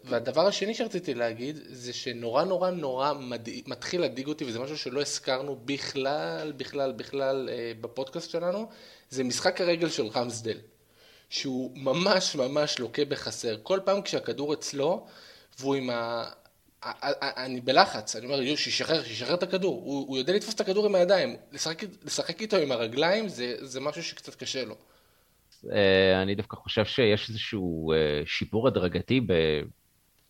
[0.04, 3.50] והדבר השני שרציתי להגיד, זה שנורא נורא נורא מד...
[3.68, 8.70] מתחיל להדאיג אותי, וזה משהו שלא הזכרנו בכלל, בכלל, בכלל אה, בפודקאסט שלנו,
[9.10, 10.58] זה משחק הרגל של רמסדל,
[11.30, 13.58] שהוא ממש ממש לוקה בחסר.
[13.64, 15.08] כל פעם כשהכדור אצלו,
[15.60, 16.30] והוא עם ה...
[17.38, 20.96] אני בלחץ, אני אומר, שישחרר, שישחרר את הכדור, הוא, הוא יודע לתפוס את הכדור עם
[20.96, 24.76] הידיים, לשחק, לשחק איתו עם הרגליים זה, זה משהו שקצת קשה לו.
[25.72, 29.22] אה, אני דווקא חושב שיש איזשהו אה, שיפור הדרגתי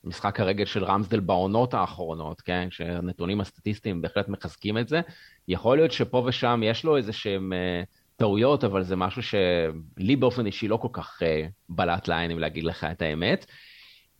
[0.03, 2.67] במשחק הרגל של רמסדל בעונות האחרונות, כן?
[2.71, 5.01] שהנתונים הסטטיסטיים בהחלט מחזקים את זה.
[5.47, 7.83] יכול להיות שפה ושם יש לו איזה שהם אה,
[8.15, 11.21] טעויות, אבל זה משהו שלי באופן אישי לא כל כך
[11.69, 13.45] בלט לעין, אם להגיד לך את האמת.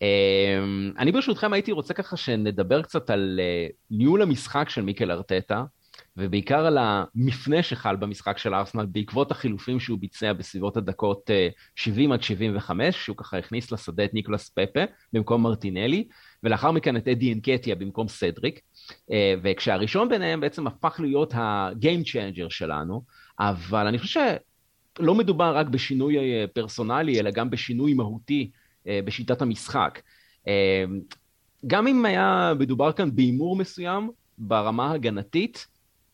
[0.01, 5.63] אמ, אני ברשותכם הייתי רוצה ככה שנדבר קצת על אה, ניהול המשחק של מיקל ארטטה,
[6.17, 11.29] ובעיקר על המפנה שחל במשחק של ארסנל בעקבות החילופים שהוא ביצע בסביבות הדקות
[11.75, 14.79] 70 אה, עד 75, שהוא ככה הכניס לשדה את ניקולס פפה
[15.13, 16.07] במקום מרטינלי,
[16.43, 18.59] ולאחר מכן את אדי אנקטיה במקום סדריק,
[19.11, 22.01] אה, וכשהראשון ביניהם בעצם הפך להיות ה-game
[22.49, 23.03] שלנו,
[23.39, 24.35] אבל אני חושב
[24.99, 26.17] שלא מדובר רק בשינוי
[26.53, 28.51] פרסונלי, אלא גם בשינוי מהותי
[29.05, 30.01] בשיטת המשחק.
[30.47, 30.83] אה,
[31.67, 35.67] גם אם היה מדובר כאן בהימור מסוים ברמה הגנתית,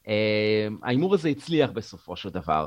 [0.07, 2.65] אה, ההימור הזה הצליח בסופו של דבר.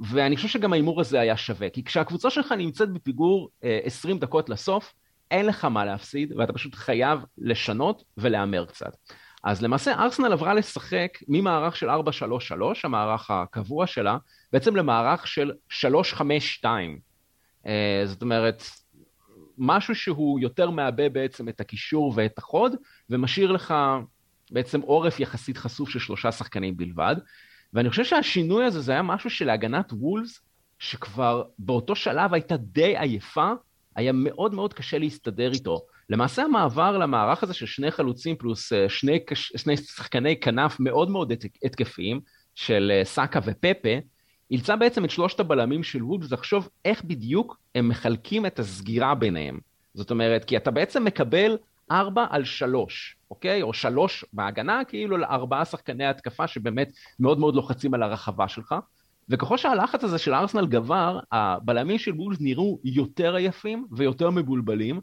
[0.00, 3.48] ואני חושב שגם ההימור הזה היה שווה, כי כשהקבוצה שלך נמצאת בפיגור
[3.84, 4.94] 20 דקות לסוף,
[5.30, 8.96] אין לך מה להפסיד, ואתה פשוט חייב לשנות ולהמר קצת.
[9.44, 11.94] אז למעשה ארסנל עברה לשחק ממערך של 4-3-3,
[12.84, 14.16] המערך הקבוע שלה,
[14.52, 16.64] בעצם למערך של 3-5-2.
[17.66, 18.62] אה, זאת אומרת,
[19.58, 22.72] משהו שהוא יותר מעבה בעצם את הקישור ואת החוד,
[23.10, 23.74] ומשאיר לך
[24.50, 27.16] בעצם עורף יחסית חשוף של שלושה שחקנים בלבד.
[27.72, 30.40] ואני חושב שהשינוי הזה זה היה משהו שלהגנת וולס,
[30.78, 33.52] שכבר באותו שלב הייתה די עייפה,
[33.96, 35.86] היה מאוד מאוד קשה להסתדר איתו.
[36.10, 41.32] למעשה המעבר למערך הזה של שני חלוצים פלוס אה, שני, שני שחקני כנף מאוד מאוד
[41.62, 42.20] התקפיים,
[42.54, 43.98] של אה, סאקה ופפה,
[44.50, 49.58] אילצה בעצם את שלושת הבלמים של וודס לחשוב איך בדיוק הם מחלקים את הסגירה ביניהם.
[49.94, 51.56] זאת אומרת, כי אתה בעצם מקבל
[51.90, 53.62] ארבע על שלוש, אוקיי?
[53.62, 58.74] או שלוש בהגנה, כאילו לארבעה שחקני התקפה שבאמת מאוד מאוד לוחצים על הרחבה שלך.
[59.28, 65.00] וככל שהלחץ הזה של ארסנל גבר, הבלמים של וולס נראו יותר עייפים ויותר מבולבלים,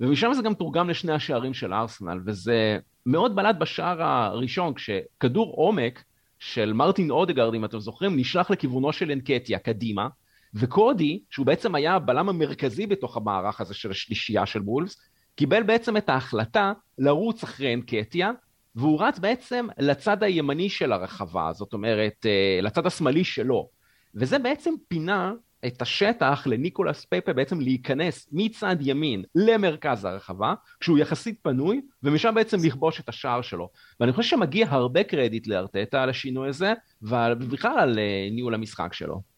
[0.00, 6.04] ומשם זה גם תורגם לשני השערים של ארסנל, וזה מאוד בלט בשער הראשון, כשכדור עומק
[6.44, 10.08] של מרטין אודגרד, אם אתם זוכרים, נשלח לכיוונו של אנקטיה, קדימה,
[10.54, 14.96] וקודי, שהוא בעצם היה הבלם המרכזי בתוך המערך הזה של השלישייה של וולס,
[15.36, 18.30] קיבל בעצם את ההחלטה לרוץ אחרי אנקטיה,
[18.74, 23.68] והוא רץ בעצם לצד הימני של הרחבה, זאת אומרת, אה, לצד השמאלי שלו.
[24.14, 25.32] וזה בעצם פינה
[25.66, 32.56] את השטח לניקולס פפה בעצם להיכנס מצד ימין למרכז הרחבה, כשהוא יחסית פנוי, ומשם בעצם
[32.64, 33.68] לכבוש את השער שלו.
[34.00, 36.72] ואני חושב שמגיע הרבה קרדיט לארטטה על השינוי הזה,
[37.02, 39.34] ובכלל על אה, ניהול המשחק שלו.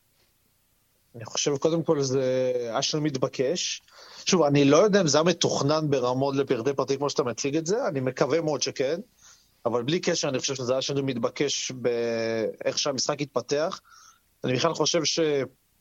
[1.17, 3.83] אני חושב קודם כל זה שלנו מתבקש.
[4.27, 7.67] שוב, אני לא יודע אם זה היה מתוכנן ברמות לפרטי פרטי כמו שאתה מציג את
[7.67, 9.01] זה, אני מקווה מאוד שכן,
[9.67, 13.81] אבל בלי קשר אני חושב שזה שלנו מתבקש באיך שהמשחק התפתח.
[14.45, 15.05] אני בכלל חושב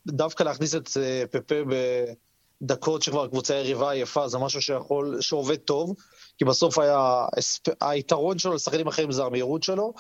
[0.08, 1.56] שדווקא להכניס את אה, פפה
[2.62, 5.96] בדקות שכבר קבוצה יריבה עייפה, זה משהו שיכול, שעובד טוב,
[6.38, 7.26] כי בסוף היה,
[7.82, 9.94] היתרון שלו לשחקנים אחרים זה המהירות שלו.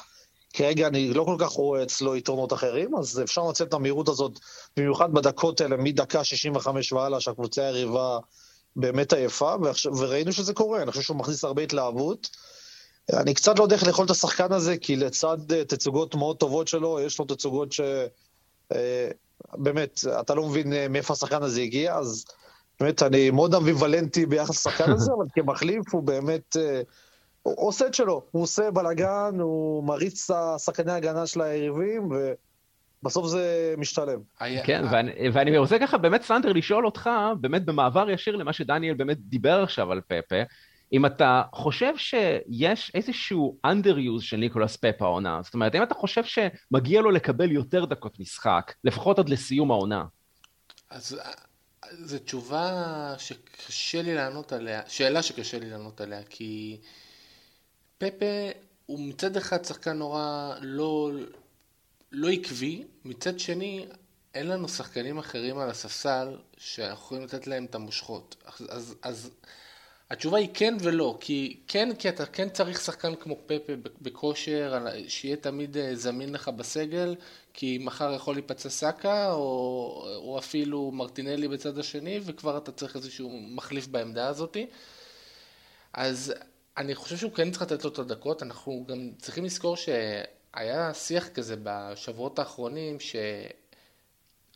[0.53, 4.39] כרגע אני לא כל כך רואה אצלו יתרונות אחרים, אז אפשר לנצל את המהירות הזאת,
[4.77, 8.19] במיוחד בדקות האלה, מדקה 65 והלאה, שהקבוצה היריבה
[8.75, 9.55] באמת עייפה,
[9.97, 12.29] וראינו שזה קורה, אני חושב שהוא מכניס הרבה התלהבות.
[13.13, 16.67] אני קצת לא יודע איך לאכול את השחקן הזה, כי לצד אה, תצוגות מאוד טובות
[16.67, 17.81] שלו, יש לו תצוגות ש...
[19.53, 22.25] אה, באמת, אתה לא מבין אה, מאיפה השחקן הזה הגיע, אז
[22.79, 26.55] באמת, אני מאוד אמביוולנטי ביחס לשחקן הזה, אבל כמחליף הוא באמת...
[27.41, 32.09] הוא עושה את שלו, הוא עושה בלאגן, הוא מריץ את השחקני ההגנה של היריבים,
[33.03, 34.19] ובסוף זה משתלם.
[34.65, 37.09] כן, ואני, ואני רוצה ככה באמת, סנדר, לשאול אותך,
[37.41, 40.35] באמת במעבר ישיר למה שדניאל באמת דיבר עכשיו על פפה,
[40.93, 46.23] אם אתה חושב שיש איזשהו underuse של ניקולס פפה העונה, זאת אומרת, אם אתה חושב
[46.23, 50.03] שמגיע לו לקבל יותר דקות משחק, לפחות עד לסיום העונה.
[50.89, 51.19] אז
[51.91, 56.81] זו תשובה שקשה לי לענות עליה, שאלה שקשה לי לענות עליה, כי
[57.97, 58.49] פפה
[58.85, 61.11] הוא מצד אחד שחקן נורא לא,
[62.11, 63.85] לא עקבי, מצד שני
[64.33, 68.35] אין לנו שחקנים אחרים על הספסל שאנחנו יכולים לתת להם את המושכות.
[68.45, 69.31] אז, אז, אז
[70.09, 75.35] התשובה היא כן ולא, כי כן, כי אתה כן צריך שחקן כמו פפה בכושר, שיהיה
[75.35, 77.15] תמיד אה, זמין לך בסגל,
[77.53, 83.39] כי מחר יכול להיפצע סאקה, או, או אפילו מרטינלי בצד השני, וכבר אתה צריך איזשהו
[83.41, 84.67] מחליף בעמדה הזאתי.
[85.93, 86.33] אז
[86.77, 91.27] אני חושב שהוא כן צריך לתת לו את הדקות, אנחנו גם צריכים לזכור שהיה שיח
[91.27, 92.97] כזה בשבועות האחרונים,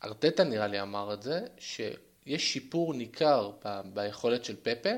[0.04, 4.90] שארטטה נראה לי אמר את זה, שיש שיפור ניכר ב- ביכולת של פפה,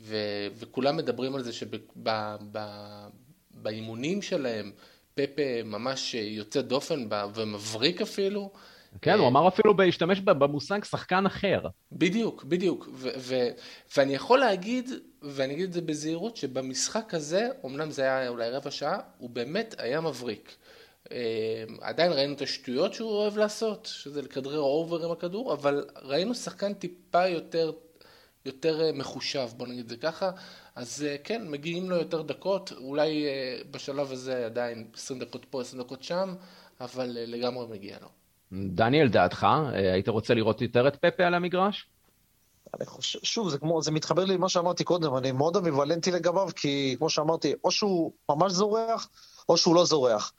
[0.00, 1.50] ו- וכולם מדברים על זה
[3.52, 4.72] שבאימונים שלהם
[5.14, 8.50] פפה ממש יוצא דופן ומבריק אפילו.
[9.02, 11.60] כן, הוא אמר אפילו להשתמש במושג שחקן אחר.
[11.92, 12.88] בדיוק, בדיוק.
[13.96, 14.90] ואני יכול להגיד,
[15.22, 19.74] ואני אגיד את זה בזהירות, שבמשחק הזה, אמנם זה היה אולי רבע שעה, הוא באמת
[19.78, 20.56] היה מבריק.
[21.12, 26.34] אה, עדיין ראינו את השטויות שהוא אוהב לעשות, שזה לכדרר אובר עם הכדור, אבל ראינו
[26.34, 27.72] שחקן טיפה יותר,
[28.48, 30.30] יותר אה, מחושב, בוא נגיד את זה ככה.
[30.74, 33.26] אז אה, כן, מגיעים לו יותר דקות, אולי
[33.70, 36.34] בשלב הזה עדיין 20 דקות פה, 20 דקות שם,
[36.80, 38.08] אבל לגמרי מגיע לו.
[38.52, 41.86] דניאל, דעתך, אה, היית רוצה לראות יותר את פפה על המגרש?
[42.74, 46.48] אני חושב, שוב, זה כמו, זה מתחבר לי למה שאמרתי קודם, אני מאוד אמיוולנטי לגביו,
[46.56, 49.08] כי כמו שאמרתי, או שהוא ממש זורח,
[49.48, 50.32] או שהוא לא זורח.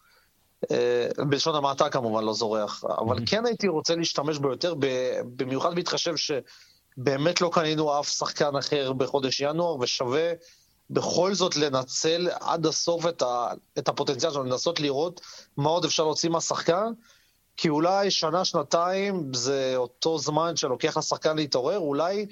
[0.72, 4.74] אה, בלשון המעטה כמובן לא זורח, אבל כן הייתי רוצה להשתמש בו יותר,
[5.36, 6.15] במיוחד בהתחשב
[6.95, 10.32] שבאמת לא קנינו אף שחקן אחר בחודש ינואר, ושווה
[10.89, 13.47] בכל זאת לנצל עד הסוף את, ה,
[13.78, 15.21] את הפוטנציאל שלנו, לנסות לראות
[15.58, 16.91] מה עוד אפשר להוציא מהשחקן.
[17.58, 22.25] כי אולי שנה, שנתיים זה אותו זמן שלוקח לשחקן להתעורר, אולי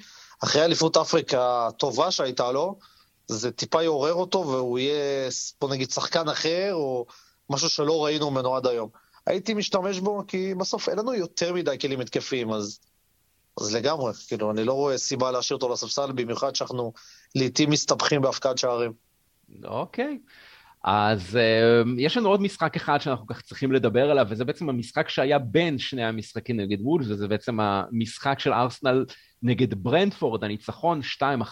[0.44, 2.78] אחרי אליפות אפריקה הטובה שהייתה לו,
[3.28, 5.28] זה טיפה יעורר אותו והוא יהיה,
[5.60, 7.06] בוא נגיד, שחקן אחר, או
[7.50, 8.88] משהו שלא ראינו ממנו עד היום.
[9.26, 12.80] הייתי משתמש בו, כי בסוף אין לנו יותר מדי כלים התקפיים, אז,
[13.60, 16.92] אז לגמרי, כאילו, אני לא רואה סיבה להשאיר אותו לספסל, במיוחד שאנחנו
[17.34, 18.92] לעיתים מסתבכים בהפקעת שערים.
[19.64, 20.18] אוקיי.
[20.84, 25.08] אז uh, יש לנו עוד משחק אחד שאנחנו כך צריכים לדבר עליו, וזה בעצם המשחק
[25.08, 29.04] שהיה בין שני המשחקים נגד וולס, וזה בעצם המשחק של ארסנל
[29.42, 31.00] נגד ברנדפורד, הניצחון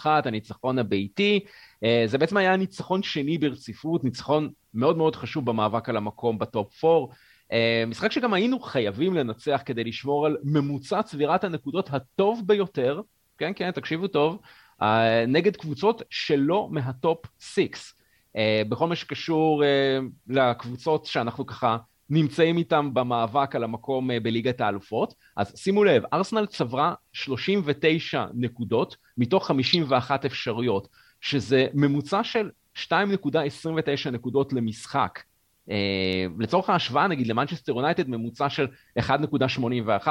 [0.03, 1.39] 2-1, הניצחון הביתי.
[1.75, 6.85] Uh, זה בעצם היה ניצחון שני ברציפות, ניצחון מאוד מאוד חשוב במאבק על המקום בטופ
[6.85, 7.13] 4.
[7.51, 13.01] אה, משחק שגם היינו חייבים לנצח כדי לשמור על ממוצע צבירת הנקודות הטוב ביותר,
[13.37, 14.39] כן, כן, תקשיבו טוב,
[14.81, 14.85] אה,
[15.27, 17.93] נגד קבוצות שלא מה top 6.
[18.37, 21.77] אה, בכל מה שקשור אה, לקבוצות שאנחנו ככה
[22.09, 25.13] נמצאים איתם במאבק על המקום אה, בליגת האלופות.
[25.37, 30.87] אז שימו לב, ארסנל צברה 39 נקודות מתוך 51 אפשרויות,
[31.21, 35.19] שזה ממוצע של 2.29 נקודות למשחק.
[35.71, 38.67] אה, לצורך ההשוואה נגיד למנצ'סטר יונייטד ממוצע של
[38.99, 39.11] 1.81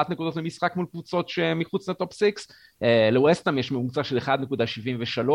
[0.08, 2.22] נקודות למשחק מול קבוצות שמחוץ לטופ 6,
[2.82, 5.30] אה, לווסטאם יש ממוצע של 1.73,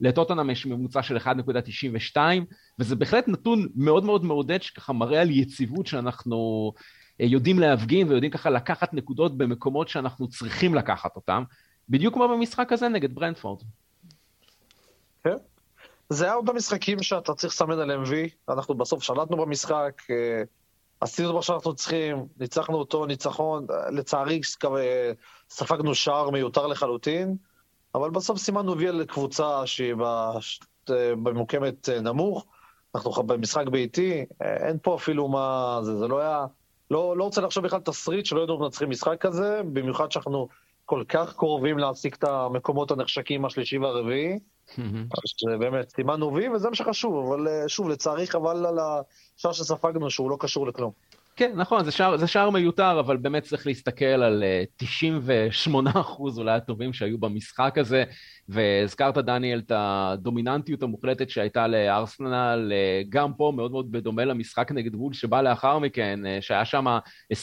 [0.00, 2.16] לטוטנאם יש ממוצע של 1.92
[2.78, 6.72] וזה בהחלט נתון מאוד מאוד מעודד שככה מראה על יציבות שאנחנו
[7.20, 11.42] אה, יודעים להפגין ויודעים ככה לקחת נקודות במקומות שאנחנו צריכים לקחת אותם,
[11.88, 13.62] בדיוק כמו במשחק הזה נגד ברנדפורד.
[15.24, 15.36] כן.
[16.08, 20.42] זה היה עוד המשחקים שאתה צריך לסמן עליהם וי, אנחנו בסוף שלטנו במשחק, אה,
[21.00, 24.40] עשינו מה שאנחנו צריכים, ניצחנו אותו ניצחון, לצערי
[25.50, 27.36] ספגנו שער מיותר לחלוטין,
[27.94, 29.94] אבל בסוף סימנו וי על קבוצה שהיא
[31.16, 32.46] ממוקמת אה, נמוך,
[32.94, 36.46] אנחנו במשחק ביתי, אה, אין פה אפילו מה, זה, זה לא היה,
[36.90, 40.48] לא, לא רוצה לחשוב בכלל תסריט שלא ידעו מנצחים משחק כזה, במיוחד שאנחנו
[40.84, 44.38] כל כך קרובים להשיג את המקומות הנחשקים השלישי והרביעי.
[44.78, 50.10] אז באמת, סימנו וי, וזה מה שחשוב, אבל אה, שוב, לצערי חבל על השער שספגנו,
[50.10, 50.92] שהוא לא קשור לכלום.
[51.36, 54.44] כן, נכון, זה שער, זה שער מיותר, אבל באמת צריך להסתכל על
[54.76, 58.04] 98 אה, אחוז אולי הטובים שהיו במשחק הזה,
[58.48, 64.94] והזכרת, דניאל, את הדומיננטיות המוחלטת שהייתה לארסנל, אה, גם פה מאוד מאוד בדומה למשחק נגד
[64.94, 66.86] וול שבא לאחר מכן, שהיה שם
[67.32, 67.36] 26-6,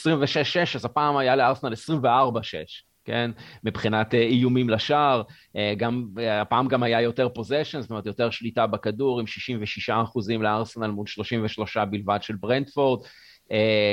[0.74, 2.91] אז הפעם היה לארסנל 24-6.
[3.04, 3.30] כן?
[3.64, 5.22] מבחינת אה, איומים לשער,
[5.56, 9.90] אה, גם, אה, הפעם גם היה יותר פוזיישן, זאת אומרת יותר שליטה בכדור עם 66
[9.90, 13.06] אחוזים לארסנל מול 33 בלבד של ברנדפורד.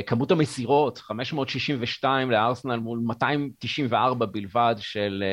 [0.08, 5.24] כמות המסירות, 562 לארסנל מול 294 בלבד של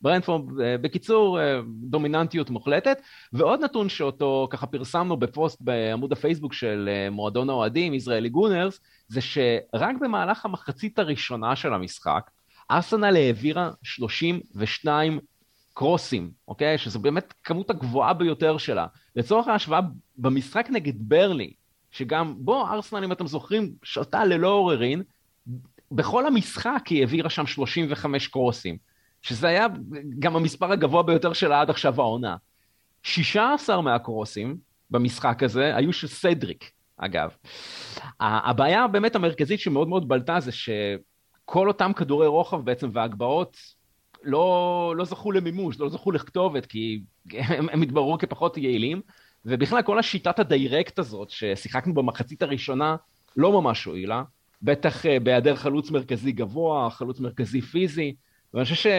[0.00, 0.42] ברנדפורד.
[0.80, 3.00] בקיצור, דומיננטיות מוחלטת.
[3.32, 9.96] ועוד נתון שאותו ככה פרסמנו בפוסט בעמוד הפייסבוק של מועדון האוהדים, ישראלי גונרס, זה שרק
[10.00, 12.30] במהלך המחצית הראשונה של המשחק,
[12.72, 15.20] ארסנל העבירה 32
[15.74, 16.78] קרוסים, אוקיי?
[16.78, 18.86] שזו באמת כמות הגבוהה ביותר שלה.
[19.16, 19.80] לצורך ההשוואה,
[20.18, 21.52] במשחק נגד ברלי,
[21.90, 25.02] שגם בו ארסנל, אם אתם זוכרים, שתה ללא עוררין,
[25.92, 28.76] בכל המשחק היא העבירה שם 35 קרוסים,
[29.22, 29.66] שזה היה
[30.18, 32.36] גם המספר הגבוה ביותר שלה עד עכשיו העונה.
[33.02, 34.56] 16 מהקרוסים
[34.90, 37.30] במשחק הזה היו של סדריק, אגב.
[38.20, 40.70] הבעיה באמת המרכזית שמאוד מאוד בלטה זה ש...
[41.52, 43.56] כל אותם כדורי רוחב בעצם והגבהות
[44.22, 47.00] לא, לא זכו למימוש, לא זכו לכתובת, כי
[47.32, 49.00] הם, הם התבררו כפחות יעילים,
[49.44, 52.96] ובכלל כל השיטת הדיירקט הזאת ששיחקנו במחצית הראשונה
[53.36, 54.22] לא ממש הועילה,
[54.62, 58.14] בטח אה, בהיעדר חלוץ מרכזי גבוה, חלוץ מרכזי פיזי,
[58.54, 58.90] ואני חושב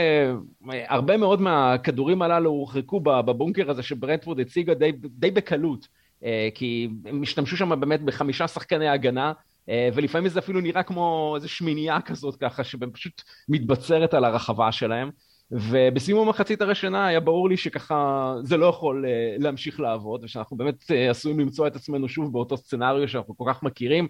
[0.72, 5.88] שהרבה מאוד מהכדורים הללו הורחקו בבונקר הזה שברנדפורד הציגה די, די בקלות,
[6.24, 9.34] אה, כי הם השתמשו שם באמת בחמישה שחקני הגנה,
[9.68, 15.10] ולפעמים זה אפילו נראה כמו איזו שמינייה כזאת ככה, שפשוט מתבצרת על הרחבה שלהם.
[15.52, 20.92] ובסיום המחצית הראשונה היה ברור לי שככה זה לא יכול אה, להמשיך לעבוד, ושאנחנו באמת
[20.92, 24.08] אה, עשויים למצוא את עצמנו שוב באותו סצנריו שאנחנו כל כך מכירים,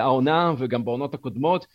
[0.00, 1.66] העונה וגם בעונות הקודמות,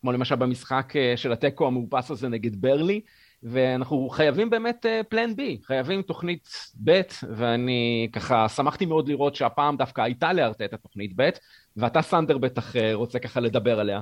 [0.00, 3.00] כמו למשל במשחק של התיקו המאופס הזה נגד ברלי,
[3.42, 6.48] ואנחנו חייבים באמת פלן בי, חייבים תוכנית
[6.84, 7.00] ב',
[7.36, 11.30] ואני ככה שמחתי מאוד לראות שהפעם דווקא הייתה לארטט התוכנית ב',
[11.76, 14.00] ואתה סנדר בטח אה, רוצה ככה לדבר עליה.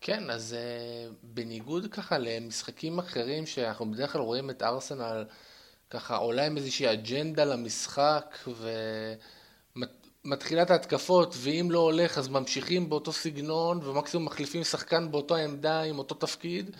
[0.00, 5.24] כן, אז uh, בניגוד ככה למשחקים אחרים שאנחנו בדרך כלל רואים את ארסנל
[5.90, 8.38] ככה עולה עם איזושהי אג'נדה למשחק
[10.24, 15.82] ומתחילה את ההתקפות ואם לא הולך אז ממשיכים באותו סגנון ומקסימום מחליפים שחקן באותו עמדה
[15.82, 16.76] עם אותו תפקיד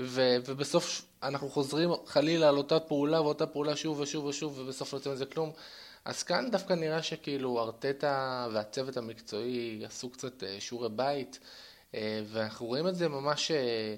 [0.00, 4.98] ו- ובסוף אנחנו חוזרים חלילה על אותה פעולה ואותה פעולה שוב ושוב ושוב ובסוף לא
[4.98, 5.52] יוצא מזה כלום.
[6.04, 11.38] אז כאן דווקא נראה שכאילו ארטטה והצוות המקצועי עשו קצת אה, שיעורי בית,
[11.94, 13.94] אה, ואנחנו רואים את זה ממש, אה,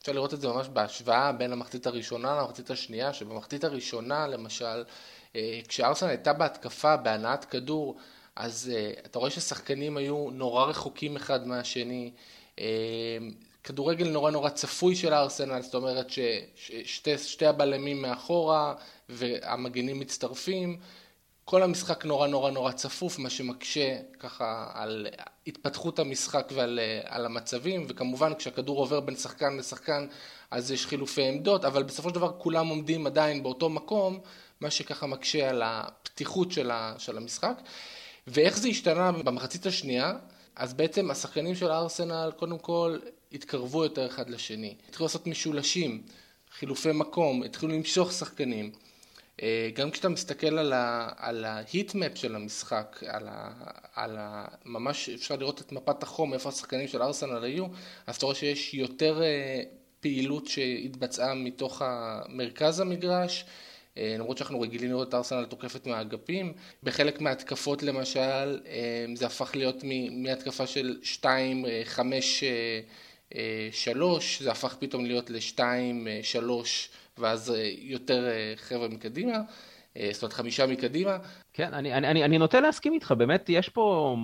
[0.00, 4.84] אפשר לראות את זה ממש בהשוואה בין המחצית הראשונה למחצית השנייה, שבמחצית הראשונה למשל,
[5.68, 7.96] כשארסנל הייתה בהתקפה, בהנעת כדור,
[8.36, 8.72] אז
[9.06, 12.10] אתה רואה ששחקנים היו נורא רחוקים אחד מהשני,
[13.64, 16.06] כדורגל נורא נורא צפוי של הארסנל, זאת אומרת
[16.54, 18.74] ששתי הבלמים מאחורה
[19.08, 20.78] והמגנים מצטרפים,
[21.50, 25.06] כל המשחק נורא נורא נורא צפוף, מה שמקשה ככה על
[25.46, 30.06] התפתחות המשחק ועל על המצבים, וכמובן כשהכדור עובר בין שחקן לשחקן
[30.50, 34.20] אז יש חילופי עמדות, אבל בסופו של דבר כולם עומדים עדיין באותו מקום,
[34.60, 37.60] מה שככה מקשה על הפתיחות של, ה, של המשחק.
[38.26, 40.12] ואיך זה השתנה במחצית השנייה?
[40.56, 42.98] אז בעצם השחקנים של הארסנל קודם כל
[43.32, 46.02] התקרבו יותר אחד לשני, התחילו לעשות משולשים,
[46.52, 48.72] חילופי מקום, התחילו למשוך שחקנים.
[49.74, 53.50] גם כשאתה מסתכל על, ה, על ההיטמפ של המשחק, על, ה,
[53.94, 57.66] על ה, ממש אפשר לראות את מפת החום, איפה השחקנים של ארסנל היו,
[58.06, 59.22] אז אתה רואה שיש יותר
[60.00, 61.82] פעילות שהתבצעה מתוך
[62.28, 63.44] מרכז המגרש,
[63.98, 66.52] אה, למרות שאנחנו רגילים לראות את ארסנל תוקפת מהאגפים.
[66.82, 72.44] בחלק מההתקפות למשל, אה, זה הפך להיות מהתקפה של 2, 5,
[73.72, 75.60] 3, זה הפך פתאום להיות ל-2,
[76.22, 76.90] 3,
[77.20, 79.38] ואז אה, יותר חבר'ה מקדימה.
[80.12, 81.16] זאת אומרת חמישה מקדימה.
[81.52, 84.16] כן, אני, אני, אני נוטה להסכים איתך, באמת יש פה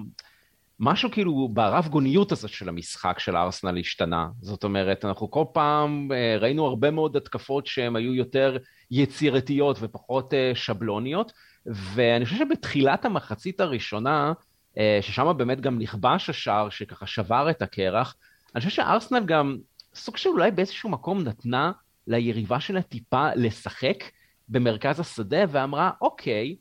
[0.81, 4.29] משהו כאילו ברב גוניות הזאת של המשחק של ארסנל השתנה.
[4.41, 6.09] זאת אומרת, אנחנו כל פעם
[6.41, 8.57] ראינו הרבה מאוד התקפות שהן היו יותר
[8.91, 11.33] יצירתיות ופחות אה, שבלוניות,
[11.67, 14.33] ואני חושב שבתחילת המחצית הראשונה,
[14.79, 18.17] אה, ששם באמת גם נכבש השער שככה שבר את הקרח,
[18.55, 19.57] אני חושב שארסנל גם
[19.95, 21.73] סוג של אולי באיזשהו מקום נתנה
[22.07, 24.05] ליריבה שלה טיפה לשחק
[24.49, 26.57] במרכז השדה ואמרה, אוקיי,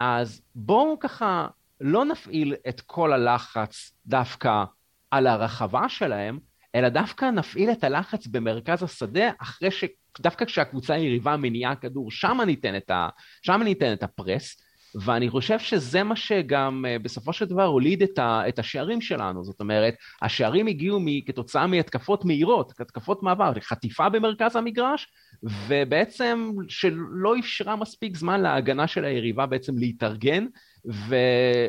[0.00, 1.48] אז בואו ככה
[1.80, 4.64] לא נפעיל את כל הלחץ דווקא
[5.10, 6.38] על הרחבה שלהם,
[6.74, 9.84] אלא דווקא נפעיל את הלחץ במרכז השדה אחרי ש...
[10.20, 13.08] דווקא כשהקבוצה היריבה מניעה כדור, שם ניתן ה,
[13.42, 14.61] שם ניתן את הפרס,
[14.94, 19.44] ואני חושב שזה מה שגם אה, בסופו של דבר הוליד את, ה, את השערים שלנו,
[19.44, 25.12] זאת אומרת, השערים הגיעו כתוצאה מהתקפות מהירות, התקפות מעבר, חטיפה במרכז המגרש,
[25.42, 30.46] ובעצם שלא אפשרה מספיק זמן להגנה של היריבה בעצם להתארגן,
[30.90, 31.16] ו,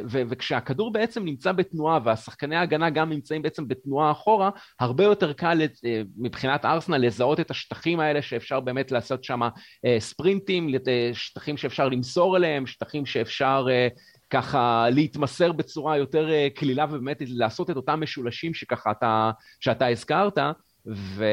[0.06, 4.50] ו, וכשהכדור בעצם נמצא בתנועה והשחקני ההגנה גם נמצאים בעצם בתנועה אחורה,
[4.80, 9.42] הרבה יותר קל אה, מבחינת ארסנל לזהות את השטחים האלה שאפשר באמת לעשות שם
[9.86, 13.66] אה, ספרינטים, אה, שטחים שאפשר למסור אליהם, שטחים שאפשר
[14.30, 20.38] ככה להתמסר בצורה יותר קלילה ובאמת לעשות את אותם משולשים שככה אתה, שאתה הזכרת.
[20.88, 21.26] ו...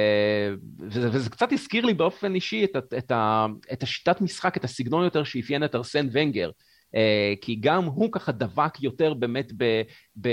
[0.81, 3.13] וזה, וזה קצת הזכיר לי באופן אישי את, את, את,
[3.73, 6.51] את השיטת משחק, את הסגנון יותר שאפיין את ארסן ונגר.
[6.95, 9.83] אה, כי גם הוא ככה דבק יותר באמת ב,
[10.21, 10.29] ב,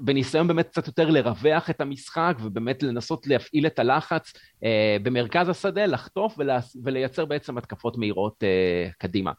[0.00, 4.32] בניסיון באמת קצת יותר לרווח את המשחק ובאמת לנסות להפעיל את הלחץ
[4.64, 6.38] אה, במרכז השדה, לחטוף
[6.84, 9.32] ולייצר בעצם התקפות מהירות אה, קדימה.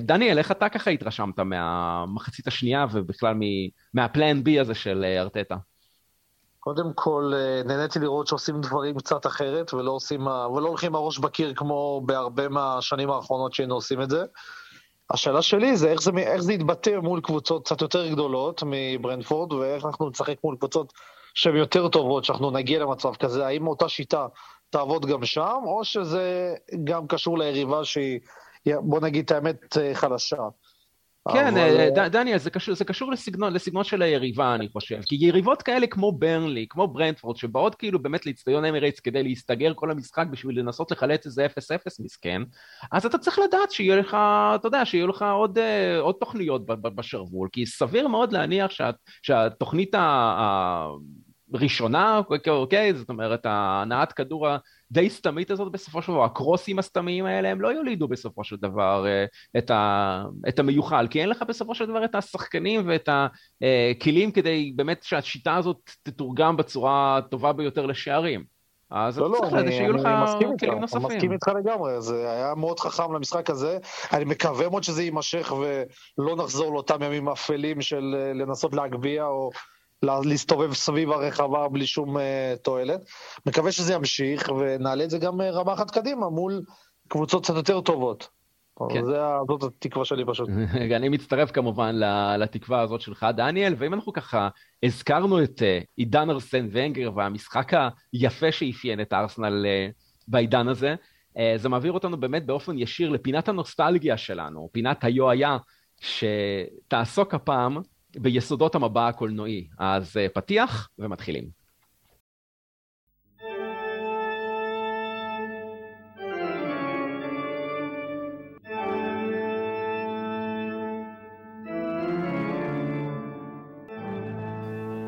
[0.00, 3.34] דניאל, איך אתה ככה התרשמת מהמחצית השנייה ובכלל
[3.94, 5.56] מהפלן בי הזה של ארטטה?
[6.60, 7.32] קודם כל,
[7.64, 13.10] נהניתי לראות שעושים דברים קצת אחרת ולא, עושים, ולא הולכים הראש בקיר כמו בהרבה מהשנים
[13.10, 14.24] האחרונות שהיינו עושים את זה.
[15.10, 19.84] השאלה שלי זה איך זה, איך זה יתבטא מול קבוצות קצת יותר גדולות מברנפורד, ואיך
[19.84, 20.92] אנחנו נשחק מול קבוצות
[21.34, 24.26] שהן יותר טובות, שאנחנו נגיע למצב כזה, האם אותה שיטה
[24.70, 26.54] תעבוד גם שם, או שזה
[26.84, 28.20] גם קשור ליריבה שהיא,
[28.66, 30.42] בוא נגיד את האמת, חלשה.
[31.32, 31.58] כן, אבל...
[31.58, 35.00] אה, ד, דניאל, זה קשור, זה קשור לסגנון, לסגנון של היריבה, אני חושב.
[35.06, 39.90] כי יריבות כאלה כמו ברנלי, כמו ברנדפורד, שבאות כאילו באמת לאצטדיון אמירייטס כדי להסתגר כל
[39.90, 41.50] המשחק בשביל לנסות לחלץ איזה 0-0
[42.00, 42.42] מסכן,
[42.92, 44.16] אז אתה צריך לדעת שיהיה לך,
[44.54, 48.90] אתה יודע, שיהיו לך עוד, אה, עוד תוכניות בשרוול, כי סביר מאוד להניח שה,
[49.22, 50.88] שהתוכנית ה...
[51.54, 54.48] ראשונה, אוקיי, זאת אומרת, הנעת כדור
[54.90, 59.06] הדי סתמית הזאת בסופו של דבר, הקרוסים הסתמיים האלה, הם לא יולידו בסופו של דבר
[59.06, 59.24] אה,
[59.58, 64.72] את, ה, את המיוחל, כי אין לך בסופו של דבר את השחקנים ואת הכלים כדי
[64.76, 68.56] באמת שהשיטה הזאת תתורגם בצורה הטובה ביותר לשערים.
[68.90, 70.02] אז לא, אתה צריך לא, שיהיו לך
[70.60, 71.06] כלים נוספים.
[71.06, 73.78] אני מסכים איתך לגמרי, זה היה מאוד חכם למשחק הזה.
[74.12, 75.52] אני מקווה מאוד שזה יימשך
[76.18, 79.50] ולא נחזור לאותם ימים אפלים של אה, לנסות להגביה או
[80.02, 82.20] להסתובב סביב הרחבה בלי שום uh,
[82.62, 83.00] תועלת.
[83.46, 86.62] מקווה שזה ימשיך ונעלה את זה גם uh, רמה אחת קדימה מול
[87.08, 88.28] קבוצות קצת יותר טובות.
[88.92, 89.04] כן.
[89.04, 89.18] זה,
[89.48, 90.48] זאת התקווה שלי פשוט.
[90.96, 91.94] אני מצטרף כמובן
[92.38, 94.48] לתקווה הזאת שלך, דניאל, ואם אנחנו ככה
[94.82, 97.72] הזכרנו את uh, עידן ארסן ונגר והמשחק
[98.12, 99.66] היפה שאפיין את ארסנל
[100.28, 100.94] בעידן הזה,
[101.56, 105.56] זה מעביר אותנו באמת באופן ישיר לפינת הנוסטלגיה שלנו, פינת היו היה,
[106.00, 107.78] שתעסוק הפעם
[108.18, 109.68] ביסודות המבע הקולנועי.
[109.78, 111.66] אז אה, פתיח ומתחילים.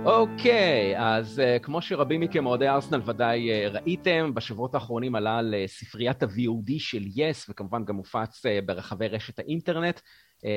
[0.04, 5.42] אוקיי, okay, אז uh, כמו שרבים מכם אוהדי ארסנל ודאי uh, ראיתם, בשבועות האחרונים עלה
[5.42, 10.00] לספריית ה-VOD של יס, yes, וכמובן גם הופץ uh, ברחבי רשת האינטרנט,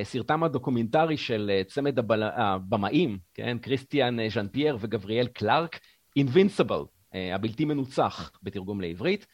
[0.04, 5.80] סרטם הדוקומנטרי של אה, צמד הבמאים, כן, קריסטיאן אה, ז'אן פייר וגבריאל קלארק,
[6.20, 6.86] Invincible,
[7.34, 9.26] הבלתי מנוצח בתרגום לעברית,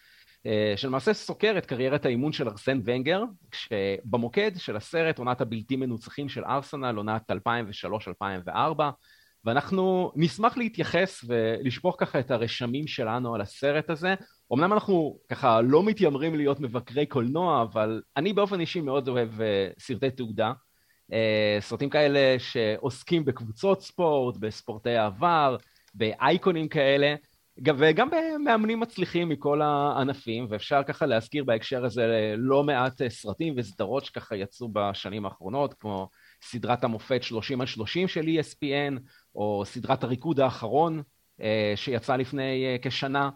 [0.75, 6.43] שלמעשה סוקר את קריירת האימון של ארסן ונגר, כשבמוקד של הסרט עונת הבלתי מנוצחים של
[6.43, 7.31] ארסנל, עונת
[8.51, 8.81] 2003-2004,
[9.45, 14.15] ואנחנו נשמח להתייחס ולשפוך ככה את הרשמים שלנו על הסרט הזה,
[14.53, 19.43] אמנם אנחנו ככה לא מתיימרים להיות מבקרי קולנוע, אבל אני באופן אישי מאוד אוהב אה,
[19.79, 20.51] סרטי תעודה.
[21.11, 21.15] Uh,
[21.59, 25.57] סרטים כאלה שעוסקים בקבוצות ספורט, בספורטי העבר,
[25.93, 27.15] באייקונים כאלה,
[27.77, 34.35] וגם במאמנים מצליחים מכל הענפים, ואפשר ככה להזכיר בהקשר הזה לא מעט סרטים וסדרות שככה
[34.35, 36.09] יצאו בשנים האחרונות, כמו
[36.43, 38.99] סדרת המופת 30 על 30 של ESPN,
[39.35, 41.01] או סדרת הריקוד האחרון
[41.41, 43.29] אה, שיצא לפני אה, כשנה.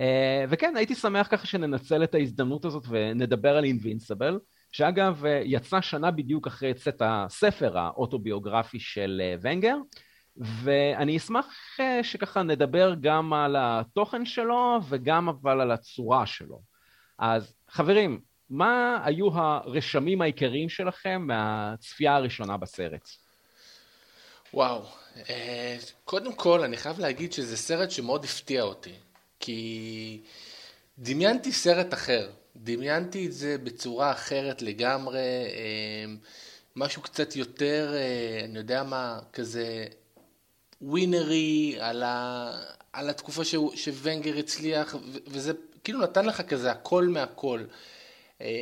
[0.00, 4.38] אה, וכן, הייתי שמח ככה שננצל את ההזדמנות הזאת ונדבר על אינבינסיבל,
[4.72, 9.76] שאגב יצא שנה בדיוק אחרי צאת הספר האוטוביוגרפי של ונגר,
[10.36, 11.46] ואני אשמח
[12.02, 16.60] שככה נדבר גם על התוכן שלו וגם אבל על הצורה שלו.
[17.18, 18.20] אז חברים,
[18.50, 23.08] מה היו הרשמים העיקריים שלכם מהצפייה הראשונה בסרט?
[24.54, 24.82] וואו,
[25.30, 28.94] אה, קודם כל אני חייב להגיד שזה סרט שמאוד הפתיע אותי,
[29.40, 30.20] כי
[30.98, 36.04] דמיינתי סרט אחר, דמיינתי את זה בצורה אחרת לגמרי, אה,
[36.76, 39.86] משהו קצת יותר, אה, אני יודע מה, כזה
[40.82, 42.50] ווינרי על, ה,
[42.92, 45.52] על התקופה ש, שוונגר הצליח, וזה
[45.84, 47.64] כאילו נתן לך כזה הכל מהכל.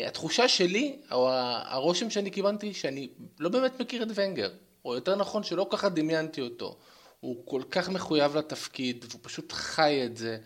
[0.07, 1.31] התחושה שלי, או
[1.65, 3.09] הרושם שאני קיבלתי, שאני
[3.39, 4.51] לא באמת מכיר את ונגר.
[4.85, 6.77] או יותר נכון שלא ככה דמיינתי אותו.
[7.21, 10.39] הוא כל כך מחויב לתפקיד, והוא פשוט חי את זה.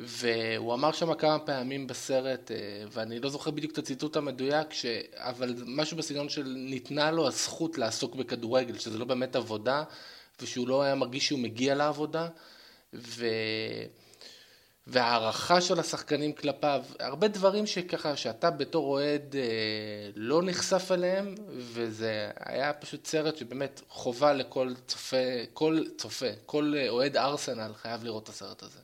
[0.00, 2.56] והוא אמר שם כמה פעמים בסרט, אה,
[2.90, 4.86] ואני לא זוכר בדיוק את הציטוט המדויק, ש...
[5.14, 9.84] אבל משהו בסגנון של ניתנה לו הזכות לעסוק בכדורגל, שזה לא באמת עבודה,
[10.40, 12.28] ושהוא לא היה מרגיש שהוא מגיע לעבודה.
[12.94, 13.26] ו...
[14.86, 22.30] והערכה של השחקנים כלפיו, הרבה דברים שככה, שאתה בתור אוהד אה, לא נחשף אליהם, וזה
[22.38, 25.16] היה פשוט סרט שבאמת חובה לכל צופה,
[25.52, 28.78] כל צופה, כל אוהד ארסנל חייב לראות את הסרט הזה.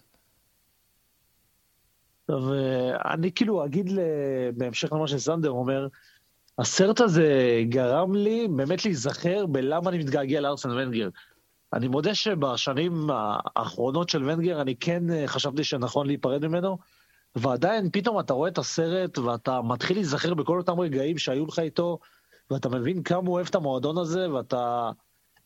[2.26, 3.90] טוב, אה, אני כאילו אגיד
[4.56, 5.88] בהמשך למה שסנדר אומר,
[6.58, 11.08] הסרט הזה גרם לי באמת להיזכר בלמה אני מתגעגע לארסנל ונגר.
[11.72, 13.10] אני מודה שבשנים
[13.56, 16.78] האחרונות של ונגר אני כן אה, חשבתי שנכון להיפרד ממנו,
[17.36, 21.98] ועדיין פתאום אתה רואה את הסרט ואתה מתחיל להיזכר בכל אותם רגעים שהיו לך איתו,
[22.50, 24.90] ואתה מבין כמה הוא אוהב את המועדון הזה, ואתה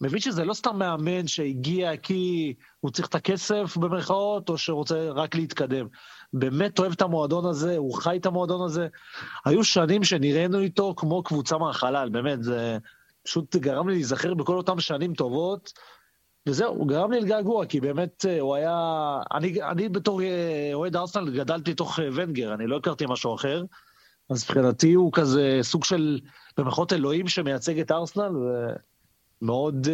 [0.00, 5.34] מבין שזה לא סתם מאמן שהגיע כי הוא צריך את הכסף במרכאות, או שרוצה רק
[5.34, 5.86] להתקדם.
[6.32, 8.88] באמת אוהב את המועדון הזה, הוא חי את המועדון הזה.
[9.44, 12.78] היו שנים שנראינו איתו כמו קבוצה מהחלל, באמת, זה
[13.22, 15.72] פשוט גרם לי להיזכר בכל אותם שנים טובות.
[16.46, 18.76] וזהו, הוא גרם לי לגעגוע, כי באמת אה, הוא היה...
[19.34, 23.64] אני, אני בתור אה, אוהד ארסנל גדלתי תוך אה, ונגר, אני לא הכרתי משהו אחר,
[24.30, 26.20] אז מבחינתי הוא כזה סוג של,
[26.58, 28.32] במחות אלוהים שמייצג את ארסנל,
[29.42, 29.88] ומאוד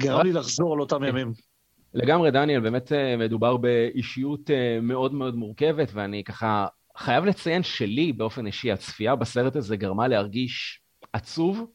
[0.00, 1.32] גרם לי לחזור על אותם ימים.
[1.94, 4.50] לגמרי, דניאל, באמת מדובר באישיות
[4.82, 6.66] מאוד מאוד מורכבת, ואני ככה
[6.96, 10.80] חייב לציין שלי, באופן אישי, הצפייה בסרט הזה גרמה להרגיש
[11.12, 11.66] עצוב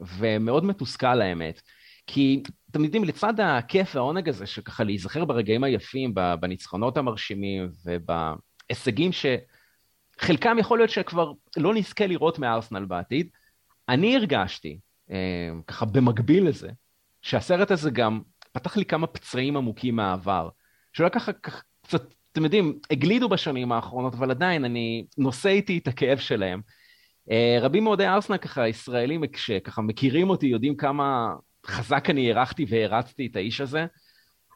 [0.00, 1.60] ומאוד מתוסכל, האמת.
[2.06, 10.56] כי אתם יודעים, לצד הכיף והעונג הזה, שככה להיזכר ברגעים היפים, בניצחונות המרשימים ובהישגים שחלקם
[10.58, 13.28] יכול להיות שכבר לא נזכה לראות מארסנל בעתיד,
[13.88, 14.78] אני הרגשתי,
[15.10, 16.68] אה, ככה במקביל לזה,
[17.22, 18.20] שהסרט הזה גם
[18.54, 20.48] פתח לי כמה פצעים עמוקים מהעבר,
[20.92, 26.18] שאולי ככה קצת, אתם יודעים, הגלידו בשנים האחרונות, אבל עדיין אני נושא איתי את הכאב
[26.18, 26.60] שלהם.
[27.30, 31.34] אה, רבים מאוהדי ארסנל ככה, ישראלים שככה מכירים אותי, יודעים כמה
[31.66, 33.86] חזק אני הערכתי והרצתי את האיש הזה,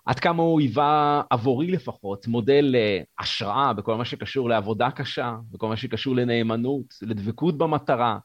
[0.07, 2.77] עד כמה הוא היווה עבורי לפחות מודל
[3.19, 8.19] השראה בכל מה שקשור לעבודה קשה, בכל מה שקשור לנאמנות, לדבקות במטרה,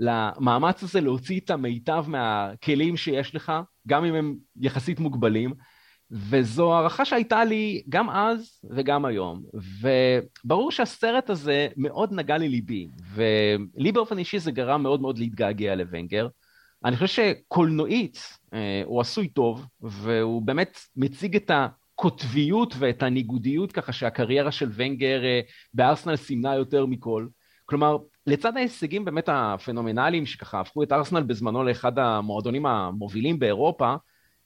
[0.00, 3.52] למאמץ הזה להוציא את המיטב מהכלים שיש לך,
[3.88, 5.52] גם אם הם יחסית מוגבלים,
[6.10, 9.42] וזו הערכה שהייתה לי גם אז וגם היום.
[9.80, 16.28] וברור שהסרט הזה מאוד נגע לליבי, ולי באופן אישי זה גרם מאוד מאוד להתגעגע לוונגר.
[16.84, 23.92] אני חושב שקולנועית אה, הוא עשוי טוב, והוא באמת מציג את הקוטביות ואת הניגודיות ככה
[23.92, 25.40] שהקריירה של ונגר אה,
[25.74, 27.26] בארסנל סימנה יותר מכל.
[27.70, 27.96] כלומר,
[28.26, 33.94] לצד ההישגים באמת הפנומנליים שככה הפכו את ארסנל בזמנו לאחד המועדונים המובילים באירופה,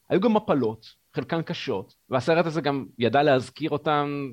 [0.08, 4.30] היו גם מפלות, חלקן קשות, והסרט הזה גם ידע להזכיר אותן,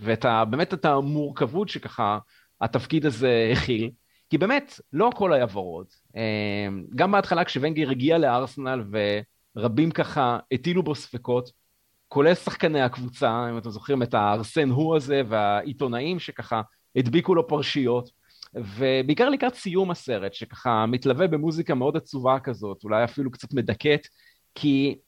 [0.00, 2.18] ואת ה, באמת את המורכבות שככה
[2.60, 3.90] התפקיד הזה הכיל.
[4.30, 5.86] כי באמת, לא הכל היה ורוד.
[6.16, 8.84] אמ, גם בהתחלה כשוונגר הגיע לארסנל
[9.56, 11.50] ורבים ככה הטילו בו ספקות,
[12.08, 16.62] כולל שחקני הקבוצה, אם אתם זוכרים את הארסן הוא הזה והעיתונאים שככה
[16.96, 18.10] הדביקו לו פרשיות,
[18.54, 24.06] ובעיקר לקראת סיום הסרט, שככה מתלווה במוזיקה מאוד עצובה כזאת, אולי אפילו קצת מדכאת,
[24.54, 24.98] כי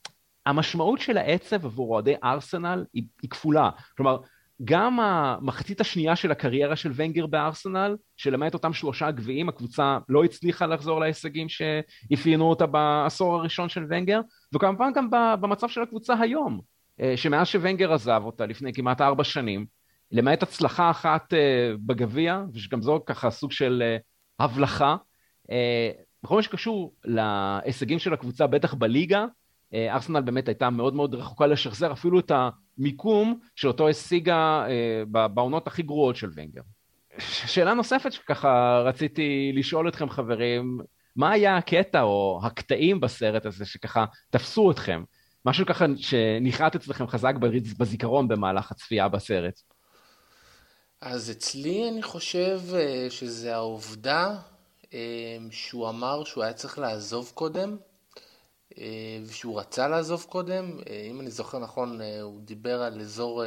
[0.47, 3.71] המשמעות של העצב עבור אוהדי ארסנל היא, היא כפולה.
[3.97, 4.19] כלומר,
[4.65, 10.67] גם המחצית השנייה של הקריירה של ונגר בארסנל, שלמעט אותם שלושה גביעים, הקבוצה לא הצליחה
[10.67, 14.21] לחזור להישגים שאפיינו אותה בעשור הראשון של ונגר,
[14.55, 15.09] וכמובן גם
[15.41, 16.61] במצב של הקבוצה היום,
[17.01, 19.67] אה, שמאז שוונגר עזב אותה לפני כמעט ארבע שנים,
[20.13, 23.97] למעט הצלחה אחת אה, בגביע, ושגם זו ככה סוג של אה,
[24.45, 24.97] הבלחה,
[26.23, 29.25] בכל מה שקשור להישגים של הקבוצה, בטח בליגה,
[29.75, 34.67] ארסנל באמת הייתה מאוד מאוד רחוקה לשחזר אפילו את המיקום שאותו השיגה
[35.11, 36.61] בעונות הכי גרועות של ונגר.
[37.19, 40.79] שאלה נוספת שככה רציתי לשאול אתכם חברים,
[41.17, 45.03] מה היה הקטע או הקטעים בסרט הזה שככה תפסו אתכם?
[45.47, 47.35] משהו ככה שנחרט אצלכם חזק
[47.79, 49.61] בזיכרון במהלך הצפייה בסרט.
[51.01, 54.37] אז אצלי אני חושב אה, שזה העובדה
[54.95, 54.99] אה,
[55.51, 57.77] שהוא אמר שהוא היה צריך לעזוב קודם,
[58.79, 60.79] אה, ושהוא רצה לעזוב קודם.
[61.11, 63.43] אם אני זוכר נכון, הוא דיבר על אזור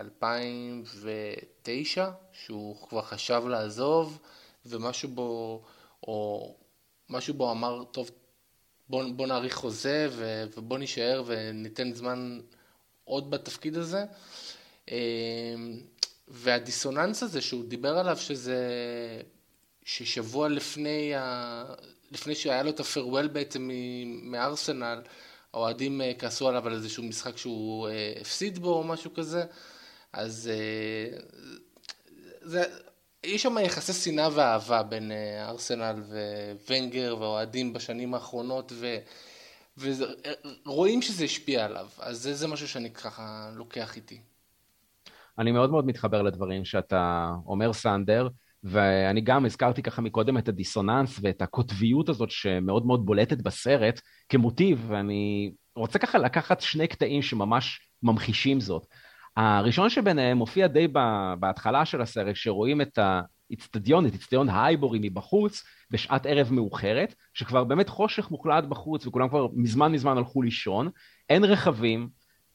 [0.00, 4.18] 2009, שהוא כבר חשב לעזוב,
[4.66, 5.62] ומשהו בו,
[6.02, 6.54] או
[7.08, 8.10] משהו בו אמר, טוב,
[8.88, 10.08] בוא, בוא נאריך חוזה
[10.56, 12.40] ובוא נישאר וניתן זמן
[13.04, 14.04] עוד בתפקיד הזה.
[16.30, 18.56] והדיסוננס הזה שהוא דיבר עליו, שזה
[19.84, 21.64] ששבוע לפני, ה...
[22.12, 23.70] לפני שהיה לו את הפרוול בעצם
[24.22, 25.02] מארסנל,
[25.54, 29.44] האוהדים אה, כעסו עליו על איזשהו משחק שהוא אה, הפסיד בו או משהו כזה,
[30.12, 31.18] אז אה,
[32.42, 32.64] זה,
[33.24, 36.02] יש שם יחסי שנאה ואהבה בין ארסנל
[36.68, 38.96] וונגר והאוהדים בשנים האחרונות, ו...
[40.66, 44.20] ורואים שזה השפיע עליו, אז זה, זה משהו שאני ככה לוקח איתי.
[45.38, 48.28] אני מאוד מאוד מתחבר לדברים שאתה אומר, סנדר,
[48.64, 54.84] ואני גם הזכרתי ככה מקודם את הדיסוננס ואת הקוטביות הזאת שמאוד מאוד בולטת בסרט כמוטיב,
[54.88, 58.86] ואני רוצה ככה לקחת שני קטעים שממש ממחישים זאת.
[59.36, 60.88] הראשון שביניהם מופיע די
[61.40, 67.88] בהתחלה של הסרט, שרואים את האיצטדיון, את איצטדיון האייבורי מבחוץ, בשעת ערב מאוחרת, שכבר באמת
[67.88, 70.88] חושך מוחלט בחוץ וכולם כבר מזמן מזמן הלכו לישון,
[71.30, 72.08] אין רכבים,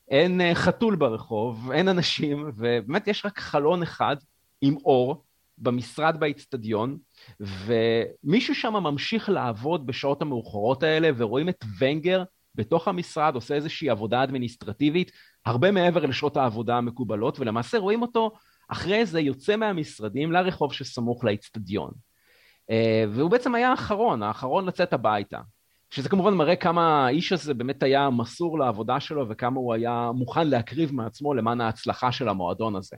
[0.09, 4.15] אין אה, חתול ברחוב, אין אנשים, ובאמת יש רק חלון אחד
[4.61, 5.23] עם אור
[5.57, 6.97] במשרד באיצטדיון,
[7.39, 12.23] ומישהו שם ממשיך לעבוד בשעות המאוחרות האלה, ורואים את ונגר
[12.55, 15.11] בתוך המשרד עושה איזושהי עבודה אדמיניסטרטיבית,
[15.45, 18.31] הרבה מעבר לשעות העבודה המקובלות, ולמעשה רואים אותו
[18.67, 21.91] אחרי זה יוצא מהמשרדים לרחוב שסמוך לאיצטדיון.
[22.71, 25.39] אה, והוא בעצם היה האחרון, האחרון לצאת הביתה.
[25.93, 30.47] שזה כמובן מראה כמה האיש הזה באמת היה מסור לעבודה שלו וכמה הוא היה מוכן
[30.47, 32.95] להקריב מעצמו למען ההצלחה של המועדון הזה.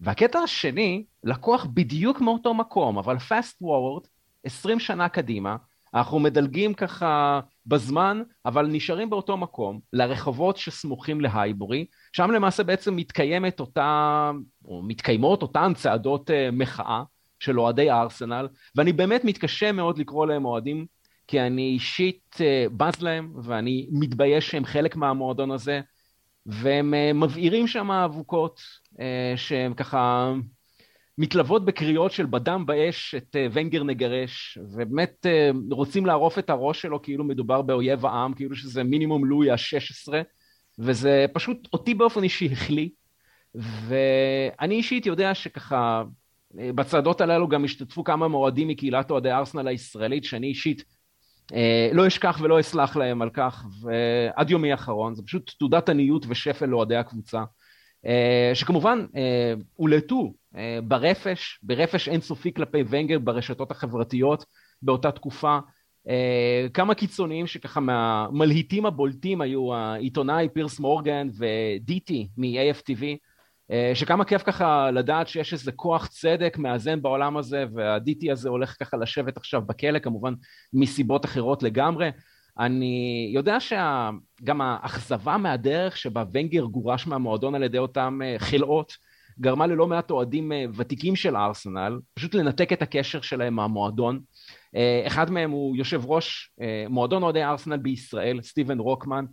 [0.00, 4.08] והקטע השני לקוח בדיוק מאותו מקום, אבל fast forward,
[4.44, 5.56] 20 שנה קדימה,
[5.94, 13.60] אנחנו מדלגים ככה בזמן, אבל נשארים באותו מקום, לרחובות שסמוכים להייבורי, שם למעשה בעצם מתקיימת
[13.60, 14.30] אותה,
[14.64, 17.02] או מתקיימות אותן צעדות uh, מחאה
[17.40, 20.86] של אוהדי הארסנל, ואני באמת מתקשה מאוד לקרוא להם אוהדים
[21.26, 25.80] כי אני אישית אה, בז להם, ואני מתבייש שהם חלק מהמועדון הזה,
[26.46, 28.60] והם אה, מבעירים שם אבוקות
[29.00, 30.32] אה, שהם ככה
[31.18, 35.26] מתלוות בקריאות של בדם באש את ונגר נגרש, ובאמת
[35.70, 40.12] רוצים לערוף את הראש שלו כאילו מדובר באויב העם, כאילו שזה מינימום לואי ה-16,
[40.78, 42.88] וזה פשוט אותי באופן אישי החליא,
[43.54, 46.02] ואני אישית יודע שככה
[46.54, 50.84] בצעדות הללו גם השתתפו כמה מועדים מקהילת אוהדי ארסנל הישראלית, שאני אישית
[51.92, 56.66] לא אשכח ולא אסלח להם על כך, ועד יומי האחרון, זה פשוט תעודת עניות ושפל
[56.66, 57.44] לאוהדי הקבוצה,
[58.06, 60.34] אה, שכמובן אה, הולטו
[60.82, 64.44] ברפש, ברפש אינסופי כלפי ונגר ברשתות החברתיות
[64.82, 65.58] באותה תקופה.
[66.74, 73.14] כמה קיצוניים שככה מהמלהיטים הבולטים היו העיתונאי פירס מורגן ודיטי מ-AFTV, אה,
[73.94, 78.96] שכמה כיף ככה לדעת שיש איזה כוח צדק מאזן בעולם הזה, והדיטי הזה הולך ככה
[78.96, 80.34] לשבת עכשיו בכלא, כמובן
[80.72, 82.10] מסיבות אחרות לגמרי.
[82.58, 88.92] אני יודע שגם האכזבה מהדרך שבה ונגר גורש מהמועדון על ידי אותם אה, חלאות,
[89.40, 94.20] גרמה ללא מעט אוהדים אה, ותיקים של ארסנל, פשוט לנתק את הקשר שלהם מהמועדון.
[95.06, 96.50] אחד מהם הוא יושב ראש
[96.88, 99.24] מועדון אוהדי ארסנל בישראל, סטיבן רוקמן,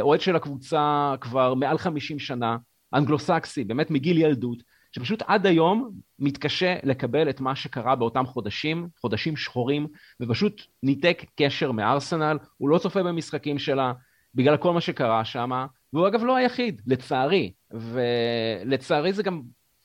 [0.00, 2.56] אוהד של הקבוצה כבר מעל 50 שנה,
[2.94, 4.62] אנגלוסקסי, באמת מגיל ילדות,
[4.92, 9.86] שפשוט עד היום מתקשה לקבל את מה שקרה באותם חודשים, חודשים שחורים,
[10.20, 13.92] ופשוט ניתק קשר מארסנל, הוא לא צופה במשחקים שלה
[14.34, 19.42] בגלל כל מה שקרה שם, והוא אגב לא היחיד, לצערי, ולצערי זה גם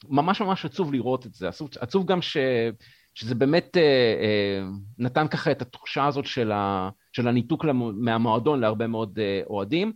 [0.09, 2.37] ממש ממש עצוב לראות את זה, עצוב, עצוב גם ש...
[3.17, 8.87] שזה באמת אה, אה, נתן ככה את התחושה הזאת של, ה, של הניתוק מהמועדון להרבה
[8.87, 9.93] מאוד אה, אוהדים.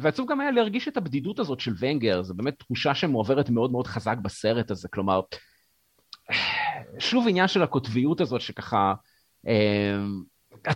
[0.00, 3.86] ועצוב גם היה להרגיש את הבדידות הזאת של ונגר, זו באמת תחושה שמועברת מאוד מאוד
[3.86, 5.20] חזק בסרט הזה, כלומר,
[6.98, 8.94] שוב עניין של הקוטביות הזאת שככה,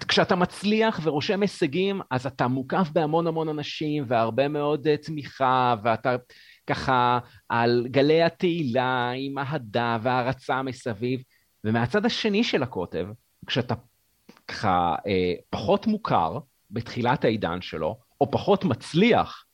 [0.09, 6.17] כשאתה מצליח ורושם הישגים, אז אתה מוקף בהמון המון אנשים והרבה מאוד תמיכה, ואתה
[6.67, 7.19] ככה
[7.49, 11.23] על גלי התהילה עם אהדה והערצה מסביב,
[11.65, 13.07] ומהצד השני של הקוטב,
[13.47, 13.75] כשאתה
[14.49, 16.39] ככה אה, פחות מוכר
[16.71, 19.45] בתחילת העידן שלו, או פחות מצליח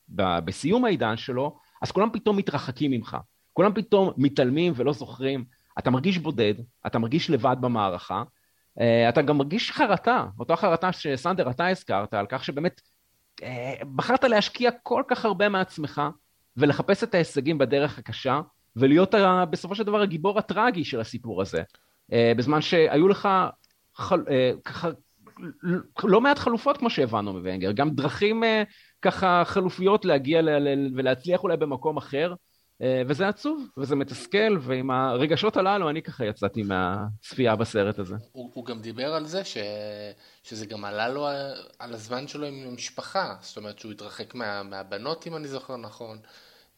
[0.45, 3.17] בסיום העידן שלו, אז כולם פתאום מתרחקים ממך.
[3.53, 5.45] כולם פתאום מתעלמים ולא זוכרים.
[5.79, 6.55] אתה מרגיש בודד,
[6.87, 8.23] אתה מרגיש לבד במערכה,
[8.81, 12.81] אה, אתה גם מרגיש חרטה, אותה חרטה שסנדר אתה הזכרת, על כך שבאמת
[13.43, 16.03] אה, בחרת להשקיע כל כך הרבה מעצמך
[16.57, 18.41] ולחפש את ההישגים בדרך הקשה,
[18.77, 19.15] ולהיות
[19.51, 21.63] בסופו של דבר הגיבור הטרגי של הסיפור הזה.
[22.13, 23.29] אה, בזמן שהיו לך
[23.97, 24.23] חל,
[26.05, 28.43] לא מעט חלופות כמו שהבנו מוונגר, גם דרכים
[29.03, 30.41] ככה חלופיות להגיע
[30.95, 32.35] ולהצליח אולי במקום אחר,
[32.83, 38.15] אה, וזה עצוב, וזה מתסכל, ועם הרגשות הללו אני ככה יצאתי מהצפייה בסרט הזה.
[38.33, 39.57] הוא, הוא גם דיבר על זה ש,
[40.43, 41.27] שזה גם עלה לו
[41.79, 46.19] על הזמן שלו עם המשפחה, זאת אומרת שהוא התרחק מה, מהבנות אם אני זוכר נכון.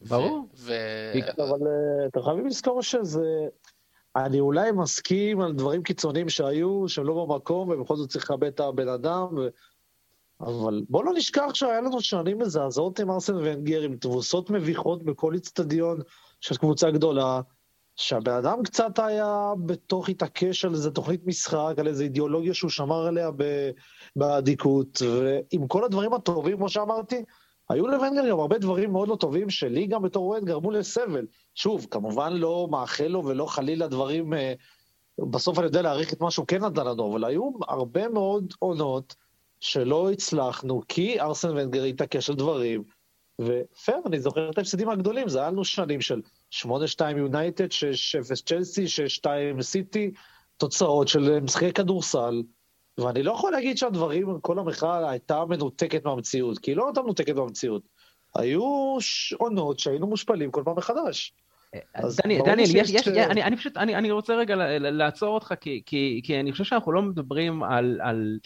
[0.01, 0.47] ברור.
[0.57, 0.73] ו...
[1.15, 1.43] ו...
[1.43, 3.25] אבל אה, אתם חייבים לזכור שזה...
[4.15, 8.59] אני אולי מסכים על דברים קיצוניים שהיו, שהם לא במקום, ובכל זאת צריך לכבד את
[8.59, 9.47] הבן אדם, ו...
[10.41, 15.33] אבל בוא לא נשכח שהיה לנו שנים מזעזעות עם ארסן ונגר, עם תבוסות מביכות בכל
[15.33, 15.99] איצטדיון
[16.41, 17.41] של קבוצה גדולה,
[17.95, 23.05] שהבן אדם קצת היה בתוך התעקש על איזה תוכנית משחק, על איזה אידיאולוגיה שהוא שמר
[23.07, 23.29] עליה
[24.15, 27.23] באדיקות, ועם כל הדברים הטובים, כמו שאמרתי,
[27.71, 31.25] היו לוונגר גם הרבה דברים מאוד לא טובים, שלי גם בתור אוהד גרמו לסבל.
[31.55, 34.53] שוב, כמובן לא מאחל לו ולא חלילה דברים, אה,
[35.19, 39.15] בסוף אני יודע להעריך את מה שהוא כן נתן לנו, אבל היו הרבה מאוד עונות,
[39.59, 42.83] שלא הצלחנו, כי ארסן ונגר התעקש על דברים,
[43.39, 46.21] ופייר, אני זוכר את ההפסדים הגדולים, זה היה לנו שנים של
[46.53, 46.65] 8-2
[47.17, 48.85] יונייטד, 6-0 צ'לסי,
[49.23, 50.11] 6-2 סיטי,
[50.57, 52.43] תוצאות של משחקי כדורסל,
[52.97, 57.35] ואני לא יכול להגיד שהדברים, כל המחאה הייתה מנותקת מהמציאות, כי היא לא הייתה מנותקת
[57.35, 57.83] מהמציאות.
[58.35, 58.97] היו
[59.37, 61.33] עונות שהיינו מושפלים כל פעם מחדש.
[62.45, 66.39] דניאל, יש, יש, אני, אני פשוט, אני, אני רוצה רגע לעצור אותך, כי, כי, כי
[66.39, 68.37] אני חושב שאנחנו לא מדברים על, על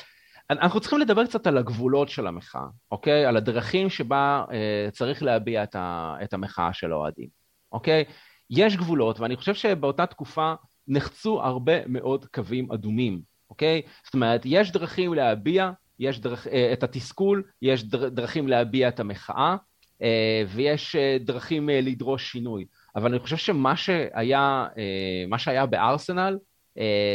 [0.49, 3.25] אנחנו צריכים לדבר קצת על הגבולות של המחאה, אוקיי?
[3.25, 7.27] על הדרכים שבה אה, צריך להביע את, ה, את המחאה של האוהדים,
[7.71, 8.03] אוקיי?
[8.49, 10.53] יש גבולות, ואני חושב שבאותה תקופה
[10.87, 13.21] נחצו הרבה מאוד קווים אדומים,
[13.55, 13.81] אוקיי?
[14.03, 18.99] זאת אומרת, יש דרכים להביע יש דרכ, אה, את התסכול, יש דר, דרכים להביע את
[18.99, 19.55] המחאה,
[20.01, 22.65] אה, ויש אה, דרכים לדרוש שינוי.
[22.95, 24.67] אבל אני חושב שמה שהיה,
[25.27, 26.37] מה שהיה בארסנל,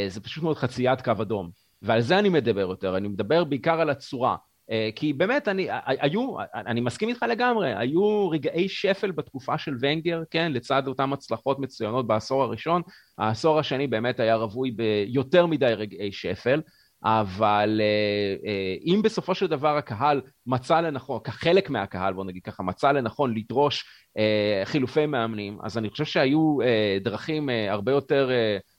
[0.09, 1.51] זה פשוט מאוד חציית קו אדום.
[1.82, 4.36] ועל זה אני מדבר יותר, אני מדבר בעיקר על הצורה.
[4.71, 10.23] אה, כי באמת, אני, היו, אני מסכים איתך לגמרי, היו רגעי שפל בתקופה של ונגר,
[10.31, 12.83] כן, לצד אותן הצלחות מצוינות בעשור הראשון,
[13.18, 16.61] העשור השני באמת היה רווי ביותר מדי רגעי שפל,
[17.05, 22.62] אבל אה, אה, אם בסופו של דבר הקהל מצא לנכון, כחלק מהקהל, בוא נגיד ככה,
[22.62, 23.84] מצא לנכון לדרוש
[24.18, 26.57] אה, חילופי מאמנים, אז אני חושב שהיו
[27.01, 28.30] דרכים הרבה יותר,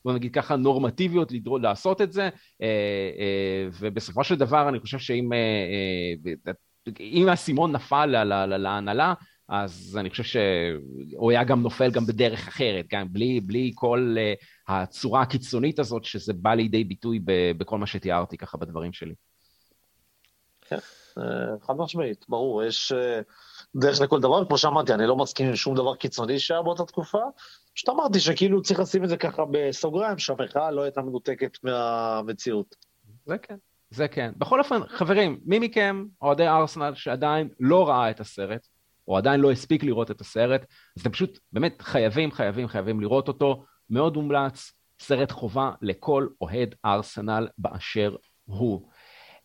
[0.04, 2.28] בוא נגיד ככה, נורמטיביות לדרוש, לעשות את זה,
[3.80, 5.30] ובסופו של דבר אני חושב שאם
[7.00, 8.06] אם האסימון נפל
[8.56, 9.14] להנהלה,
[9.52, 14.72] אז אני חושב שהוא היה גם נופל גם בדרך אחרת, גם בלי, בלי כל uh,
[14.72, 17.20] הצורה הקיצונית הזאת, שזה בא לידי ביטוי
[17.58, 19.14] בכל מה שתיארתי ככה בדברים שלי.
[20.60, 20.76] כן,
[21.18, 21.22] אה,
[21.66, 23.20] חד משמעית, ברור, יש אה,
[23.76, 27.22] דרך לכל דבר, כמו שאמרתי, אני לא מסכים עם שום דבר קיצוני שהיה באותה תקופה,
[27.74, 32.76] פשוט אמרתי שכאילו צריך לשים את זה ככה בסוגריים, שהמחאה לא הייתה מנותקת מהמציאות.
[33.26, 33.56] זה כן.
[33.90, 34.32] זה כן.
[34.36, 38.68] בכל אופן, חברים, מי מכם, אוהדי ארסנל, שעדיין לא ראה את הסרט,
[39.08, 43.28] או עדיין לא הספיק לראות את הסרט, אז אתם פשוט באמת חייבים, חייבים, חייבים לראות
[43.28, 43.64] אותו.
[43.90, 48.88] מאוד מומלץ, סרט חובה לכל אוהד ארסנל באשר הוא.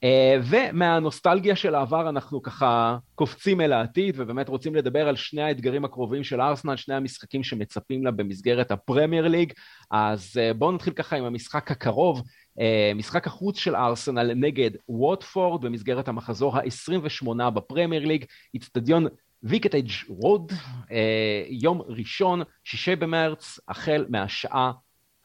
[0.05, 5.85] Uh, ומהנוסטלגיה של העבר אנחנו ככה קופצים אל העתיד ובאמת רוצים לדבר על שני האתגרים
[5.85, 9.53] הקרובים של ארסנל, שני המשחקים שמצפים לה במסגרת הפרמייר ליג.
[9.91, 12.61] אז uh, בואו נתחיל ככה עם המשחק הקרוב, uh,
[12.95, 19.07] משחק החוץ של ארסנל נגד ווטפורד במסגרת המחזור ה-28 בפרמייר ליג, איצטדיון
[19.43, 20.51] ויקטג' רוד,
[20.91, 24.71] אה, יום ראשון, שישי במרץ, החל מהשעה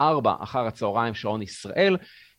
[0.01, 1.97] ארבע אחר הצהריים, שעון ישראל.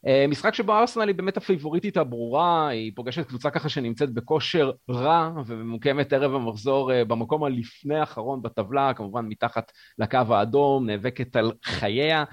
[0.07, 5.31] אה, משחק שבו ארסנל היא באמת הפייבוריטית הברורה, היא פוגשת קבוצה ככה שנמצאת בכושר רע
[5.45, 12.23] וממוקמת ערב המחזור אה, במקום הלפני האחרון בטבלה, כמובן מתחת לקו האדום, נאבקת על חייה.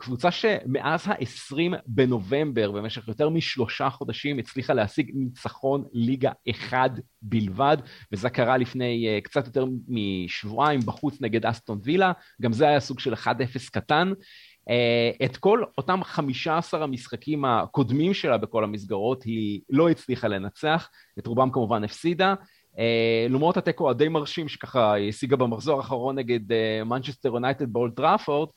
[0.00, 6.90] קבוצה שמאז ה-20 בנובמבר, במשך יותר משלושה חודשים, הצליחה להשיג ניצחון ליגה אחד
[7.22, 7.76] בלבד,
[8.12, 13.00] וזה קרה לפני אה, קצת יותר משבועיים בחוץ נגד אסטון וילה, גם זה היה סוג
[13.00, 13.26] של 1-0
[13.72, 14.12] קטן.
[14.68, 21.26] אה, את כל אותם 15 המשחקים הקודמים שלה בכל המסגרות היא לא הצליחה לנצח, את
[21.26, 22.34] רובם כמובן הפסידה.
[22.74, 22.78] אה,
[23.28, 26.40] למרות התיקו הדי מרשים שככה השיגה במחזור האחרון נגד
[26.86, 28.48] מנצ'סטר יונייטד באולד טראפורד,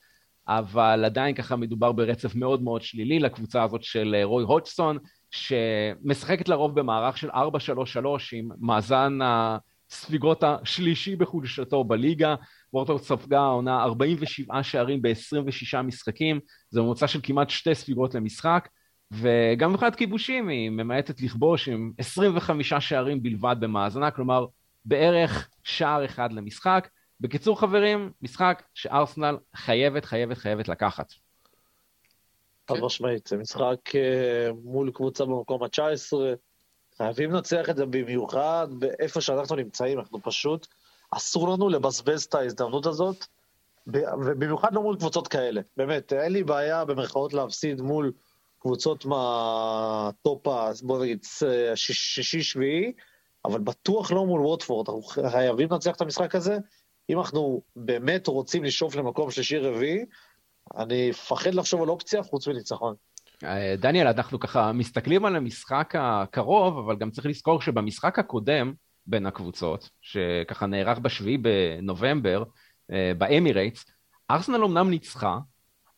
[0.48, 4.98] אבל עדיין ככה מדובר ברצף מאוד מאוד שלילי לקבוצה הזאת של אה, רוי הודגסון,
[5.30, 7.34] שמשחקת לרוב במערך של 4-3-3
[8.32, 12.34] עם מאזן הספיגות השלישי בחולשתו בליגה.
[12.72, 16.40] וורטורד ספגה העונה 47 שערים ב-26 משחקים,
[16.70, 18.68] זה ממוצע של כמעט שתי ספיגות למשחק,
[19.12, 24.46] וגם מבחינת כיבושים היא ממעטת לכבוש עם 25 שערים בלבד במאזנה, כלומר
[24.84, 26.88] בערך שער אחד למשחק.
[27.24, 31.12] בקיצור חברים, משחק שארסנל חייבת, חייבת, חייבת לקחת.
[32.68, 32.74] חד.
[32.80, 36.16] משמעית, זה משחק אה, מול קבוצה במקום ה-19,
[36.96, 40.66] חייבים לנצח את זה במיוחד באיפה שאנחנו נמצאים, אנחנו פשוט,
[41.10, 43.26] אסור לנו לבזבז את ההזדמנות הזאת,
[43.86, 45.60] ובמיוחד לא מול קבוצות כאלה.
[45.76, 48.12] באמת, אין לי בעיה במרכאות להפסיד מול
[48.58, 50.46] קבוצות מהטופ,
[50.82, 51.24] בוא נגיד,
[51.74, 52.92] שישי-שביעי,
[53.44, 56.58] אבל בטוח לא מול ווטפורד, אנחנו חייבים לנצח את המשחק הזה,
[57.10, 60.04] אם אנחנו באמת רוצים לשאוף למקום שלישי-רביעי,
[60.76, 62.94] אני מפחד לחשוב על אופציה חוץ מניצחון.
[63.44, 68.72] אה, דניאל, אנחנו ככה מסתכלים על המשחק הקרוב, אבל גם צריך לזכור שבמשחק הקודם
[69.06, 72.44] בין הקבוצות, שככה נערך בשביעי בנובמבר,
[72.92, 73.84] אה, באמירייטס,
[74.30, 75.38] ארסנל אמנם ניצחה,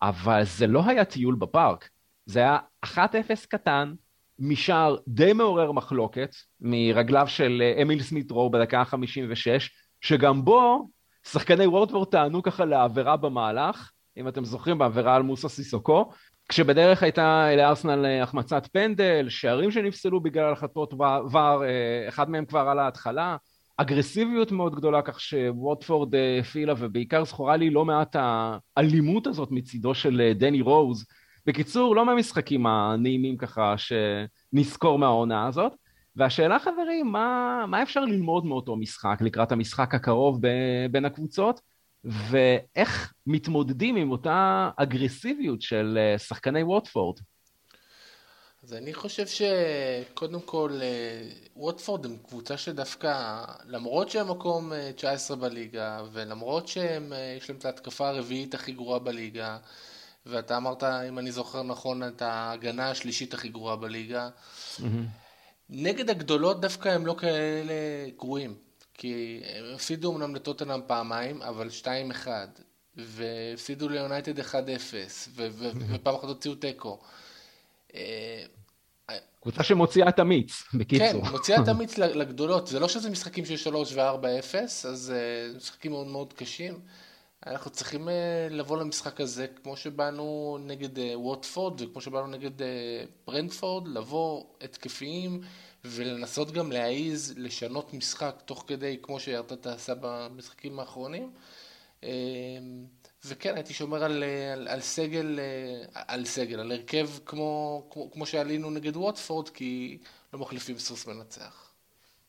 [0.03, 1.89] אבל זה לא היה טיול בפארק.
[2.27, 3.95] זה היה 1-0 קטן,
[4.39, 9.69] משער די מעורר מחלוקת, מרגליו של אה, אמיל סמית רו בדקה ה-56,
[10.01, 10.89] שגם בו
[11.33, 16.11] שחקני וורדוורד טענו ככה לעבירה במהלך, אם אתם זוכרים, בעבירה על מוסה סיסוקו,
[16.49, 22.61] כשבדרך הייתה לארסנל אה, החמצת פנדל, שערים שנפסלו בגלל החלטות ור, אה, אחד מהם כבר
[22.61, 23.37] על ההתחלה,
[23.77, 29.95] אגרסיביות מאוד גדולה, כך שווטפורד אה, הפעילה, ובעיקר זכורה לי לא מעט האלימות הזאת מצידו
[29.95, 31.07] של דני רוז.
[31.47, 35.73] בקיצור, לא מהמשחקים הנעימים ככה שנזכור מהעונה הזאת.
[36.17, 40.49] והשאלה חברים, מה, מה אפשר ללמוד מאותו משחק לקראת המשחק הקרוב ב,
[40.91, 41.61] בין הקבוצות,
[42.05, 47.21] ואיך מתמודדים עם אותה אגרסיביות של אה, שחקני ווטפורד?
[48.65, 55.43] אז אני חושב שקודם כל אה, ווטפורד הם קבוצה שדווקא למרות שהם מקום 19 אה,
[55.43, 59.59] בליגה ולמרות שיש להם את ההתקפה הרביעית הכי גרועה בליגה
[60.27, 64.29] ואתה אמרת אם אני זוכר נכון את ההגנה השלישית הכי גרועה בליגה
[64.79, 64.83] mm-hmm.
[65.71, 67.75] נגד הגדולות דווקא הם לא כאלה
[68.17, 68.55] גרועים.
[68.95, 71.69] כי הם הפסידו אמנם לטוטנאם פעמיים, אבל
[72.25, 72.27] 2-1.
[72.97, 74.53] והפסידו ליונייטד 1-0,
[75.35, 76.99] ופעם אחת הוציאו תיקו.
[77.95, 78.45] אה,
[79.41, 81.25] קבוצה שמוציאה את המיץ, בקיצור.
[81.25, 82.67] כן, מוציאה את המיץ לגדולות.
[82.67, 84.55] זה לא שזה משחקים של 3 ו-4-0,
[84.89, 86.79] אז אה, משחקים מאוד מאוד קשים.
[87.47, 93.05] אנחנו צריכים אה, לבוא למשחק הזה כמו שבאנו נגד אה, ווטפורד וכמו שבאנו נגד אה,
[93.27, 95.41] ברנדפורד, לבוא התקפיים
[95.85, 101.31] ולנסות גם להעיז לשנות משחק תוך כדי כמו שארטטה עשה במשחקים האחרונים.
[103.25, 105.41] וכן, הייתי שומר על, על, על סגל,
[105.95, 109.99] על סגל, על הרכב כמו, כמו, כמו שעלינו נגד ווטפורד, כי
[110.33, 111.66] לא מחליפים סוס מנצח.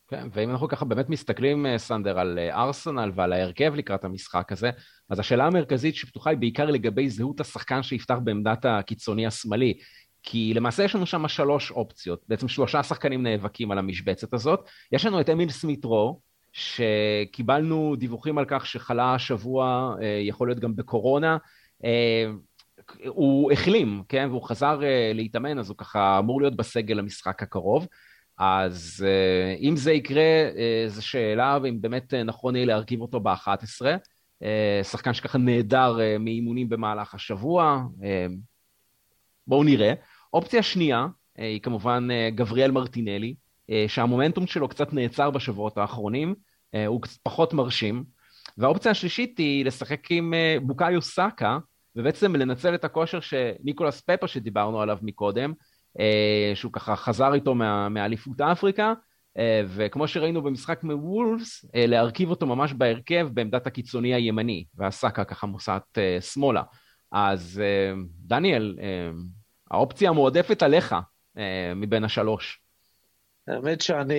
[0.08, 4.52] כן, ואם אנחנו ככה באמת מסתכלים, אה, סנדר, על אה, ארסנל ועל ההרכב לקראת המשחק
[4.52, 4.70] הזה,
[5.10, 9.74] אז השאלה המרכזית שפתוחה היא בעיקר לגבי זהות השחקן שיפתח בעמדת הקיצוני השמאלי.
[10.24, 14.60] כי למעשה יש לנו שם שלוש אופציות, בעצם שלושה שחקנים נאבקים על המשבצת הזאת.
[14.92, 16.20] יש לנו את אמיל סמית רו,
[16.54, 21.38] שקיבלנו דיווחים על כך שחלה השבוע, אה, יכול להיות גם בקורונה.
[23.08, 24.80] הוא החלים, כן, והוא חזר
[25.14, 27.88] להתאמן, אז הוא ככה אמור להיות בסגל למשחק הקרוב.
[28.38, 33.20] אז uh, אם זה יקרה, uh, זו שאלה, ואם באמת uh, נכון יהיה להרכיב אותו
[33.20, 33.82] ב-11.
[34.44, 37.84] Uh, שחקן שככה נהדר uh, מאימונים במהלך השבוע.
[39.48, 39.94] בואו נראה.
[40.34, 43.36] אופציה שנייה היא כמובן גבריאל מרטינלי,
[43.88, 46.36] שהמומנטום שלו קצת נעצר בשבועות האחרונים,
[46.88, 48.04] הוא קצת פחות מרשים.
[48.58, 51.58] והאופציה השלישית היא לשחק עם בוקאיו סאקה,
[51.96, 55.56] ובעצם לנצל את הכושר שניקולס פפה שדיברנו עליו מקודם, אה,
[56.56, 57.56] שהוא ככה חזר איתו
[57.90, 58.94] מאליפות אפריקה,
[59.38, 65.48] אה, וכמו שראינו במשחק מוולפס, אה, להרכיב אותו ממש בהרכב בעמדת הקיצוני הימני, והסאקה ככה
[65.48, 66.64] מוסעת שמאלה.
[67.12, 67.62] אז
[68.20, 68.78] דניאל,
[69.72, 70.96] האופציה המועדפת עליך
[71.76, 72.62] מבין השלוש.
[73.48, 74.14] האמת שאני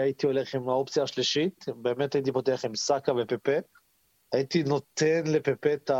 [0.00, 3.52] הייתי הולך עם האופציה השלישית, באמת הייתי פותח עם סאקה ופפה.
[4.32, 5.90] הייתי נותן לפפה את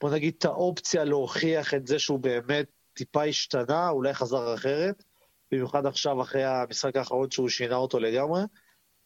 [0.00, 2.66] בוא נגיד, את האופציה להוכיח את זה שהוא באמת
[2.98, 5.04] טיפה השתנה, אולי חזר אחרת,
[5.52, 8.40] במיוחד עכשיו אחרי המשחק האחרון שהוא שינה אותו לגמרי.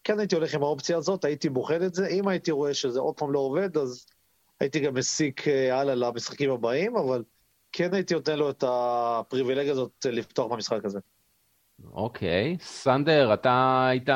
[0.04, 2.06] כן הייתי הולך עם האופציה הזאת, הייתי בוחן את זה.
[2.06, 4.06] אם הייתי רואה שזה עוד פעם לא עובד, אז
[4.60, 7.22] הייתי גם מסיק אה, הלאה למשחקים הבאים, אבל
[7.72, 10.98] כן הייתי נותן לו את הפריבילגיה הזאת לפתוח במשחק הזה.
[11.92, 12.56] אוקיי.
[12.60, 14.08] סנדר, אתה היית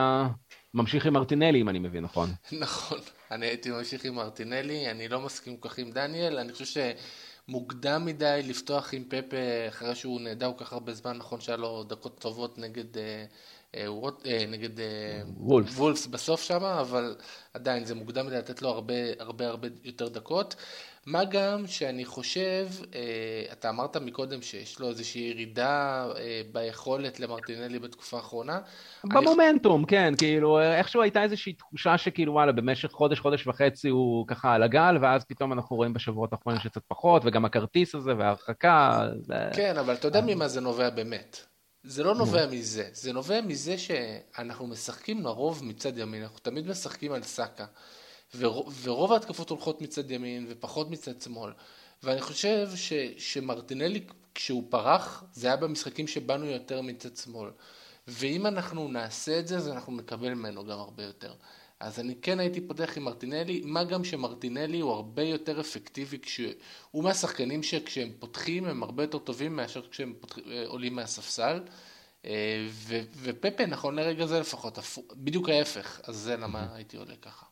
[0.74, 2.28] ממשיך עם מרטינלי, אם אני מבין נכון.
[2.60, 2.98] נכון.
[3.30, 6.66] אני הייתי ממשיך עם מרטינלי, אני לא מסכים כל כך עם דניאל, אני חושב
[7.50, 9.36] שמוקדם מדי לפתוח עם פפה
[9.68, 13.24] אחרי שהוא נהדר כל כך הרבה זמן, נכון שהיה לו דקות טובות נגד, אה,
[13.74, 13.86] אה,
[14.26, 14.70] אה, נגד
[15.36, 15.78] וולפס.
[15.78, 17.16] וולפס בסוף שם, אבל
[17.54, 20.54] עדיין זה מוקדם מדי לתת לו הרבה הרבה הרבה יותר דקות.
[21.06, 27.78] מה גם שאני חושב, אה, אתה אמרת מקודם שיש לו איזושהי ירידה אה, ביכולת למרטינלי
[27.78, 28.60] בתקופה האחרונה.
[29.04, 29.90] במומנטום, אני...
[29.90, 34.62] כן, כאילו איכשהו הייתה איזושהי תחושה שכאילו וואלה במשך חודש, חודש וחצי הוא ככה על
[34.62, 39.08] הגל, ואז פתאום אנחנו רואים בשבועות האחרונים שקצת פחות, וגם הכרטיס הזה וההרחקה.
[39.52, 41.46] כן, אבל אתה יודע ממה זה נובע באמת.
[41.82, 47.12] זה לא נובע מזה, זה נובע מזה שאנחנו משחקים לרוב מצד ימין, אנחנו תמיד משחקים
[47.12, 47.64] על סאקה.
[48.82, 51.52] ורוב ההתקפות הולכות מצד ימין ופחות מצד שמאל.
[52.02, 57.50] ואני חושב ש, שמרטינלי כשהוא פרח זה היה במשחקים שבאנו יותר מצד שמאל.
[58.08, 61.34] ואם אנחנו נעשה את זה אז אנחנו נקבל ממנו גם הרבה יותר.
[61.80, 67.04] אז אני כן הייתי פותח עם מרטינלי, מה גם שמרטינלי הוא הרבה יותר אפקטיבי, כשהוא
[67.04, 71.60] מהשחקנים שכשהם פותחים הם הרבה יותר טובים מאשר כשהם פותח, אה, עולים מהספסל.
[72.24, 74.78] אה, ו, ופפה נכון לרגע זה לפחות,
[75.12, 77.46] בדיוק ההפך, אז זה למה הייתי עולה ככה.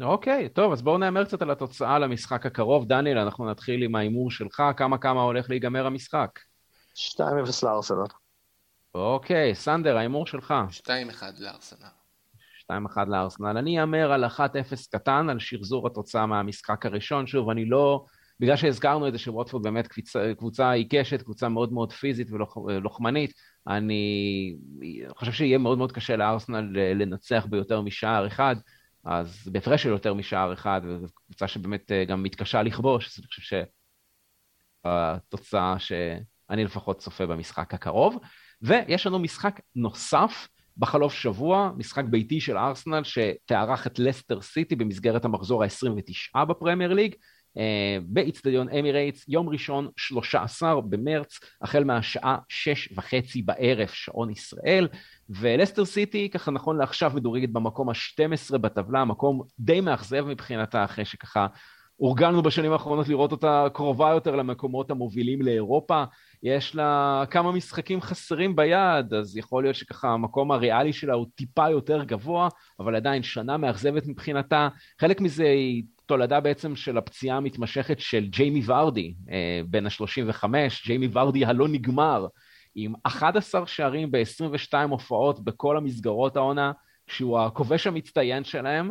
[0.00, 2.88] אוקיי, טוב, אז בואו נאמר קצת על התוצאה למשחק הקרוב.
[2.88, 6.38] דניאל, אנחנו נתחיל עם ההימור שלך, כמה כמה הולך להיגמר המשחק?
[6.94, 7.20] 2-0
[7.62, 8.04] לארסנל.
[8.94, 10.54] אוקיי, סנדר, ההימור שלך.
[10.70, 10.88] 2-1
[11.38, 11.88] לארסנל.
[12.70, 12.74] 2-1
[13.06, 13.58] לארסנל.
[13.58, 14.38] אני אאמר על 1-0
[14.92, 17.26] קטן, על שחזור התוצאה מהמשחק הראשון.
[17.26, 18.04] שוב, אני לא...
[18.40, 22.28] בגלל שהזכרנו את זה שווטפורד באמת קבוצה, קבוצה עיקשת, קבוצה מאוד מאוד פיזית
[22.66, 23.32] ולוחמנית,
[23.68, 24.56] אני
[25.18, 28.56] חושב שיהיה מאוד מאוד קשה לארסנל לנצח ביותר משער אחד.
[29.04, 33.26] אז בהפרש של יותר משער אחד, וזו קבוצה שבאמת אה, גם מתקשה לכבוש, אז אני
[33.26, 33.62] חושב
[34.84, 38.18] שהתוצאה שאני לפחות צופה במשחק הקרוב.
[38.62, 45.24] ויש לנו משחק נוסף בחלוף שבוע, משחק ביתי של ארסנל שתארח את לסטר סיטי במסגרת
[45.24, 47.14] המחזור ה-29 בפרמייר ליג.
[47.58, 54.88] אה, באיצטדיון אמירייטס, יום ראשון, 13 במרץ, החל מהשעה שש וחצי בערב, שעון ישראל,
[55.28, 61.46] ולסטר סיטי, ככה נכון לעכשיו, מדורגת במקום ה-12 בטבלה, מקום די מאכזב מבחינתה, אחרי שככה
[61.96, 66.04] הורגלנו בשנים האחרונות לראות אותה קרובה יותר למקומות המובילים לאירופה.
[66.42, 71.70] יש לה כמה משחקים חסרים ביד, אז יכול להיות שככה המקום הריאלי שלה הוא טיפה
[71.70, 72.48] יותר גבוה,
[72.80, 74.68] אבל עדיין שנה מאכזבת מבחינתה.
[75.00, 80.44] חלק מזה היא תולדה בעצם של הפציעה המתמשכת של ג'יימי ורדי, אה, בן ה-35,
[80.86, 82.26] ג'יימי ורדי הלא נגמר,
[82.74, 86.72] עם 11 שערים ב-22 הופעות בכל המסגרות העונה,
[87.06, 88.90] שהוא הכובש המצטיין שלהם,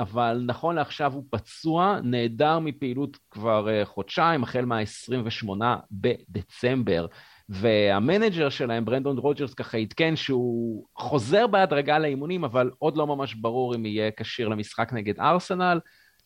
[0.00, 5.48] אבל נכון לעכשיו הוא פצוע, נעדר מפעילות כבר אה, חודשיים, החל מה-28
[5.90, 7.06] בדצמבר.
[7.48, 13.74] והמנג'ר שלהם, ברנדון רוג'רס, ככה עדכן שהוא חוזר בהדרגה לאימונים, אבל עוד לא ממש ברור
[13.74, 15.80] אם יהיה כשיר למשחק נגד ארסנל.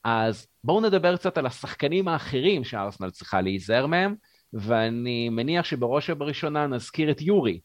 [0.04, 4.14] אז בואו נדבר קצת על השחקנים האחרים שארסנל צריכה להיזהר מהם,
[4.52, 7.60] ואני מניח שבראש ובראשונה נזכיר את יורי.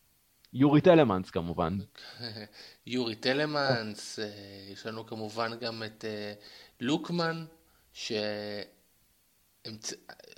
[0.53, 1.77] יורי טלמנס כמובן.
[2.87, 4.25] יורי טלמנס, אה,
[4.71, 6.33] יש לנו כמובן גם את אה,
[6.79, 7.45] לוקמן,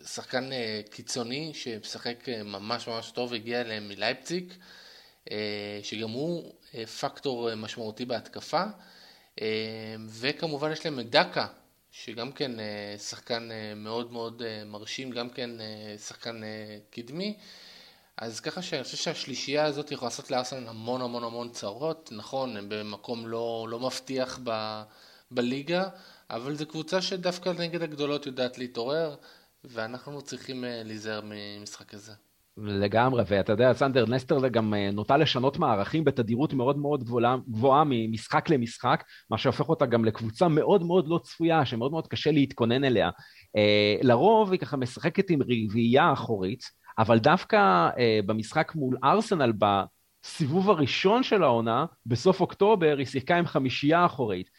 [0.03, 4.53] שחקן אה, קיצוני שמשחק ממש ממש טוב, הגיע אליהם מלייפציג,
[5.83, 6.53] שגם הוא
[6.99, 8.63] פקטור משמעותי בהתקפה.
[10.09, 11.47] וכמובן יש להם את דקה,
[11.91, 12.51] שגם כן
[12.97, 15.49] שחקן מאוד מאוד מרשים, גם כן
[15.97, 16.41] שחקן
[16.89, 17.37] קדמי.
[18.21, 22.09] אז ככה שאני חושב שהשלישייה הזאת יכולה לעשות לארסנל המון המון המון צרות.
[22.15, 24.81] נכון, הם במקום לא, לא מבטיח ב,
[25.31, 25.83] בליגה,
[26.29, 29.15] אבל זו קבוצה שדווקא נגד הגדולות יודעת להתעורר,
[29.63, 32.13] ואנחנו צריכים להיזהר ממשחק הזה.
[32.57, 37.83] לגמרי, ואתה יודע, סנדר נסטר גם אה, נוטה לשנות מערכים בתדירות מאוד מאוד גבוהה, גבוהה
[37.85, 42.83] ממשחק למשחק, מה שהופך אותה גם לקבוצה מאוד מאוד לא צפויה, שמאוד מאוד קשה להתכונן
[42.83, 43.09] אליה.
[43.55, 50.69] אה, לרוב היא ככה משחקת עם רביעייה אחורית, אבל דווקא אה, במשחק מול ארסנל בסיבוב
[50.69, 54.49] הראשון של העונה, בסוף אוקטובר, היא שיחקה עם חמישייה אחורית.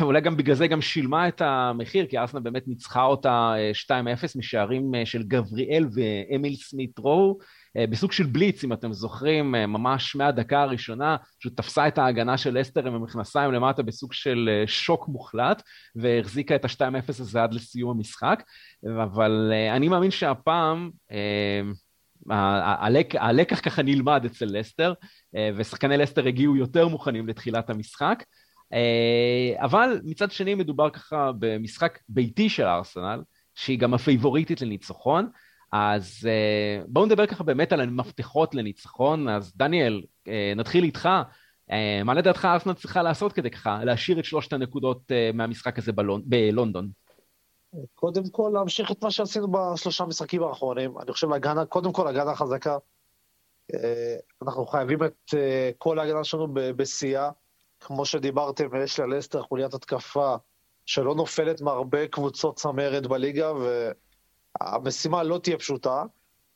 [0.00, 4.04] ואולי גם בגלל זה גם שילמה את המחיר, כי ארסנל באמת ניצחה אותה 2-0 אה,
[4.36, 7.38] משערים אה, של גבריאל ואמיל סמית רו.
[7.78, 12.86] בסוג של בליץ, אם אתם זוכרים, ממש מהדקה הראשונה, פשוט תפסה את ההגנה של אסטר
[12.86, 15.62] עם המכנסיים למטה בסוג של שוק מוחלט,
[15.96, 18.42] והחזיקה את ה-2-0 הזה עד לסיום המשחק.
[19.04, 20.90] אבל אני מאמין שהפעם,
[22.30, 24.92] הלק, הלקח ככה נלמד אצל לסטר,
[25.56, 28.24] ושחקני לסטר הגיעו יותר מוכנים לתחילת המשחק.
[29.58, 33.22] אבל מצד שני מדובר ככה במשחק ביתי של ארסנל,
[33.54, 35.28] שהיא גם הפייבוריטית לניצחון.
[35.76, 39.28] אז uh, בואו נדבר ככה באמת על המפתחות לניצחון.
[39.28, 41.08] אז דניאל, uh, נתחיל איתך.
[41.70, 45.92] Uh, מה לדעתך ארסנל צריכה לעשות כדי ככה להשאיר את שלושת הנקודות uh, מהמשחק הזה
[45.92, 46.22] בלונ...
[46.24, 46.88] בלונדון?
[47.94, 50.98] קודם כל להמשיך את מה שעשינו בשלושה משחקים האחרונים.
[51.00, 52.76] אני חושב הגנה, קודם כל הגנה חזקה.
[53.72, 53.76] Uh,
[54.42, 55.36] אנחנו חייבים את uh,
[55.78, 57.30] כל ההגנה שלנו בשיאה.
[57.80, 60.36] כמו שדיברתם, יש ללסטר חוליית התקפה
[60.86, 63.52] שלא נופלת מהרבה קבוצות צמרת בליגה,
[64.62, 66.04] והמשימה לא תהיה פשוטה.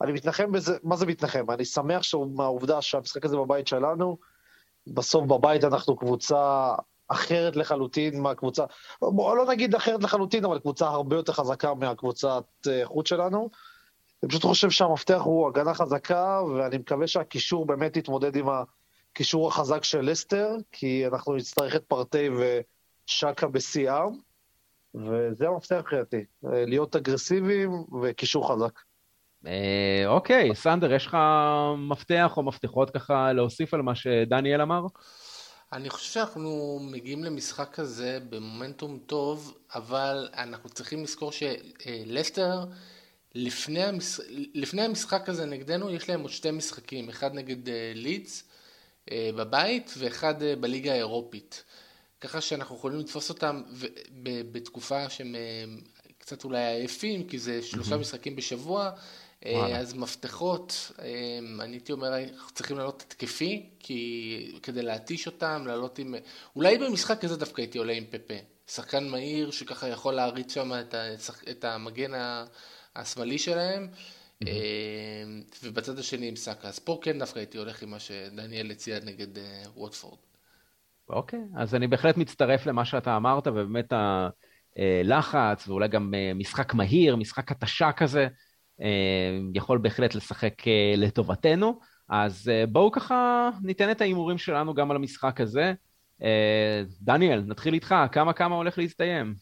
[0.03, 1.51] אני מתנחם בזה, מה זה מתנחם?
[1.51, 2.03] אני שמח
[2.34, 4.18] מהעובדה שהמשחק הזה בבית שלנו,
[4.86, 6.74] בסוף בבית אנחנו קבוצה
[7.09, 8.64] אחרת לחלוטין מהקבוצה,
[9.01, 13.51] בוא לא נגיד אחרת לחלוטין, אבל קבוצה הרבה יותר חזקה מהקבוצת אה, חוץ שלנו.
[14.22, 18.46] אני פשוט חושב שהמפתח הוא הגנה חזקה, ואני מקווה שהקישור באמת יתמודד עם
[19.12, 22.28] הקישור החזק של לסטר, כי אנחנו נצטרך את פרטי
[23.09, 24.28] ושקה בשיאם.
[24.95, 27.70] וזה המפתח מבחינתי, להיות אגרסיביים
[28.03, 28.80] וקישור חזק.
[29.47, 31.16] אה, אוקיי, סנדר, יש לך
[31.78, 34.86] מפתח או מפתחות ככה להוסיף על מה שדניאל אמר?
[35.72, 42.64] אני חושב שאנחנו מגיעים למשחק כזה במומנטום טוב, אבל אנחנו צריכים לזכור שלסטר,
[43.34, 44.20] לפני, המש...
[44.55, 48.49] לפני המשחק הזה נגדנו, יש להם עוד שתי משחקים, אחד נגד לידס
[49.11, 51.64] אה, בבית ואחד אה, בליגה האירופית.
[52.21, 53.62] ככה שאנחנו יכולים לתפוס אותם
[54.53, 55.64] בתקופה שהם אה,
[56.19, 57.99] קצת אולי עייפים, כי זה שלושה mm-hmm.
[57.99, 58.91] משחקים בשבוע,
[59.47, 59.79] אה, וואלה.
[59.79, 65.99] אז מפתחות, אה, אני הייתי אומר, אנחנו צריכים לעלות התקפי, כי כדי להתיש אותם, לעלות
[65.99, 66.14] עם...
[66.57, 68.35] אולי במשחק הזה דווקא הייתי עולה עם פפה.
[68.66, 70.95] שחקן מהיר שככה יכול להריץ שם את,
[71.51, 72.11] את המגן
[72.97, 74.47] השמאלי שלהם, mm-hmm.
[75.62, 76.69] ובצד השני עם סאקה.
[76.69, 79.29] אז פה כן דווקא הייתי הולך עם מה שדניאל הציע נגד
[79.77, 80.19] ווטפורד.
[81.11, 83.93] אוקיי, אז אני בהחלט מצטרף למה שאתה אמרת, ובאמת
[84.77, 88.29] הלחץ, ואולי גם אה, משחק מהיר, משחק התשה כזה,
[88.81, 91.81] אה, יכול בהחלט לשחק אה, לטובתנו.
[92.09, 95.73] אז בואו ככה ניתן את ההימורים שלנו גם על המשחק הזה.
[97.01, 99.35] דניאל, נתחיל איתך, כמה כמה הולך להסתיים?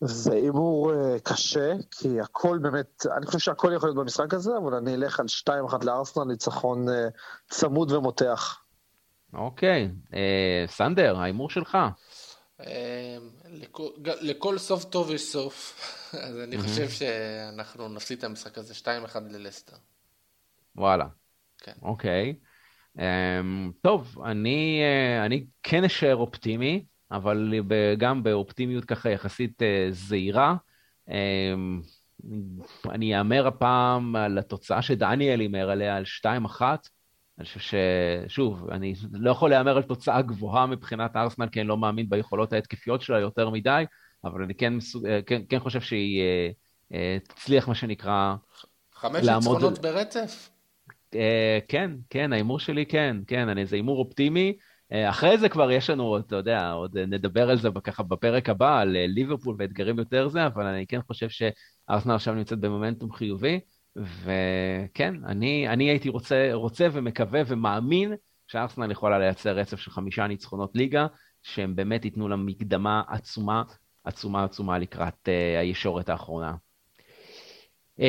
[0.00, 0.92] זה הימור
[1.24, 5.26] קשה, כי הכל באמת, אני חושב שהכל יכול להיות במשחק הזה, אבל אני אלך על
[5.70, 6.86] 2-1 לארסנל, ניצחון
[7.50, 8.60] צמוד ומותח.
[9.34, 11.78] אוקיי, אה, סנדר, ההימור שלך.
[12.60, 13.16] אה,
[14.20, 15.80] לכל סוף טוב יש סוף,
[16.26, 18.86] אז אני חושב שאנחנו נפסיד את המשחק הזה 2-1
[19.30, 19.76] ללסטר.
[20.76, 21.06] וואלה.
[21.58, 21.72] כן.
[21.82, 22.34] אוקיי.
[22.98, 23.40] אה,
[23.80, 24.82] טוב, אני,
[25.26, 27.54] אני כן אשאר אופטימי, אבל
[27.98, 30.54] גם באופטימיות ככה יחסית זהירה.
[32.90, 36.62] אני אאמר הפעם על התוצאה שדניאל הימר עליה, על 2-1.
[37.40, 37.60] אני חושב
[38.28, 42.52] ששוב, אני לא יכול להמר על תוצאה גבוהה מבחינת ארסנל, כי אני לא מאמין ביכולות
[42.52, 43.84] ההתקפיות שלה יותר מדי,
[44.24, 44.72] אבל אני כן,
[45.26, 46.50] כן, כן חושב שהיא אה,
[46.94, 48.34] אה, תצליח, מה שנקרא,
[48.94, 50.50] חמש ניצחונות ברצף?
[51.14, 54.56] אה, כן, כן, ההימור שלי כן, כן, אני, זה הימור אופטימי.
[54.92, 58.88] אחרי זה כבר יש לנו, אתה יודע, עוד נדבר על זה ככה בפרק הבא, על
[58.88, 63.60] ליברפול ואתגרים יותר זה, אבל אני כן חושב שארסנל עכשיו נמצאת במומנטום חיובי.
[63.96, 68.14] וכן, אני, אני הייתי רוצה, רוצה ומקווה ומאמין
[68.46, 71.06] שארסנל יכולה לייצר רצף של חמישה ניצחונות ליגה,
[71.42, 73.62] שהם באמת ייתנו לה מקדמה עצומה,
[74.04, 76.54] עצומה עצומה לקראת uh, הישורת האחרונה.
[77.98, 78.02] Uh,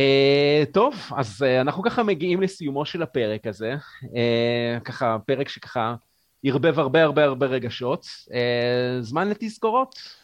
[0.74, 5.96] טוב, אז uh, אנחנו ככה מגיעים לסיומו של הפרק הזה, uh, ככה פרק שככה
[6.44, 8.06] ערבב הרבה הרבה הרבה רגשות.
[8.06, 10.21] Uh, זמן לתזכורות.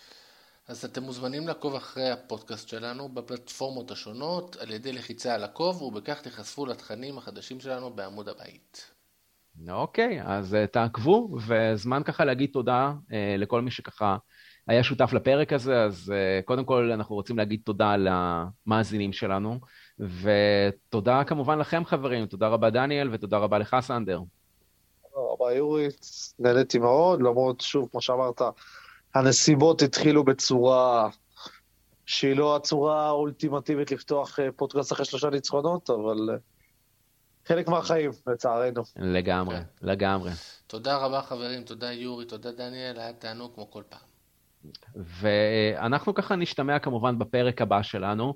[0.67, 6.21] אז אתם מוזמנים לעקוב אחרי הפודקאסט שלנו בפלטפורמות השונות על ידי לחיצה על עקוב ובכך
[6.21, 8.91] תיחשפו לתכנים החדשים שלנו בעמוד הבית.
[9.69, 14.17] אוקיי, אז uh, תעקבו וזמן ככה להגיד תודה uh, לכל מי שככה
[14.67, 19.59] היה שותף לפרק הזה, אז uh, קודם כל אנחנו רוצים להגיד תודה למאזינים שלנו
[19.99, 24.19] ותודה כמובן לכם חברים, תודה רבה דניאל ותודה רבה לך סנדר.
[25.13, 26.05] תודה רבה יורית,
[26.39, 28.41] נהניתי מאוד, למרות שוב כמו שאמרת
[29.15, 31.09] הנסיבות התחילו בצורה
[32.05, 36.35] שהיא לא הצורה האולטימטיבית לפתוח אה, פודקאסט אחרי שלושה ניצחונות, אבל אה,
[37.47, 38.83] חלק מהחיים, לצערנו.
[38.95, 39.63] לגמרי, כן.
[39.81, 40.31] לגמרי.
[40.67, 43.99] תודה רבה חברים, תודה יורי, תודה דניאל, היה תענוג כמו כל פעם.
[44.95, 48.33] ואנחנו ככה נשתמע כמובן בפרק הבא שלנו.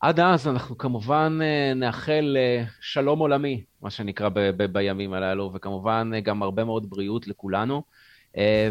[0.00, 1.38] עד אז אנחנו כמובן
[1.76, 2.36] נאחל
[2.80, 7.82] שלום עולמי, מה שנקרא ב- ב- בימים הללו, וכמובן גם הרבה מאוד בריאות לכולנו,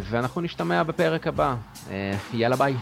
[0.01, 1.55] ואנחנו נשתמע בפרק הבא.
[2.33, 2.73] יאללה ביי.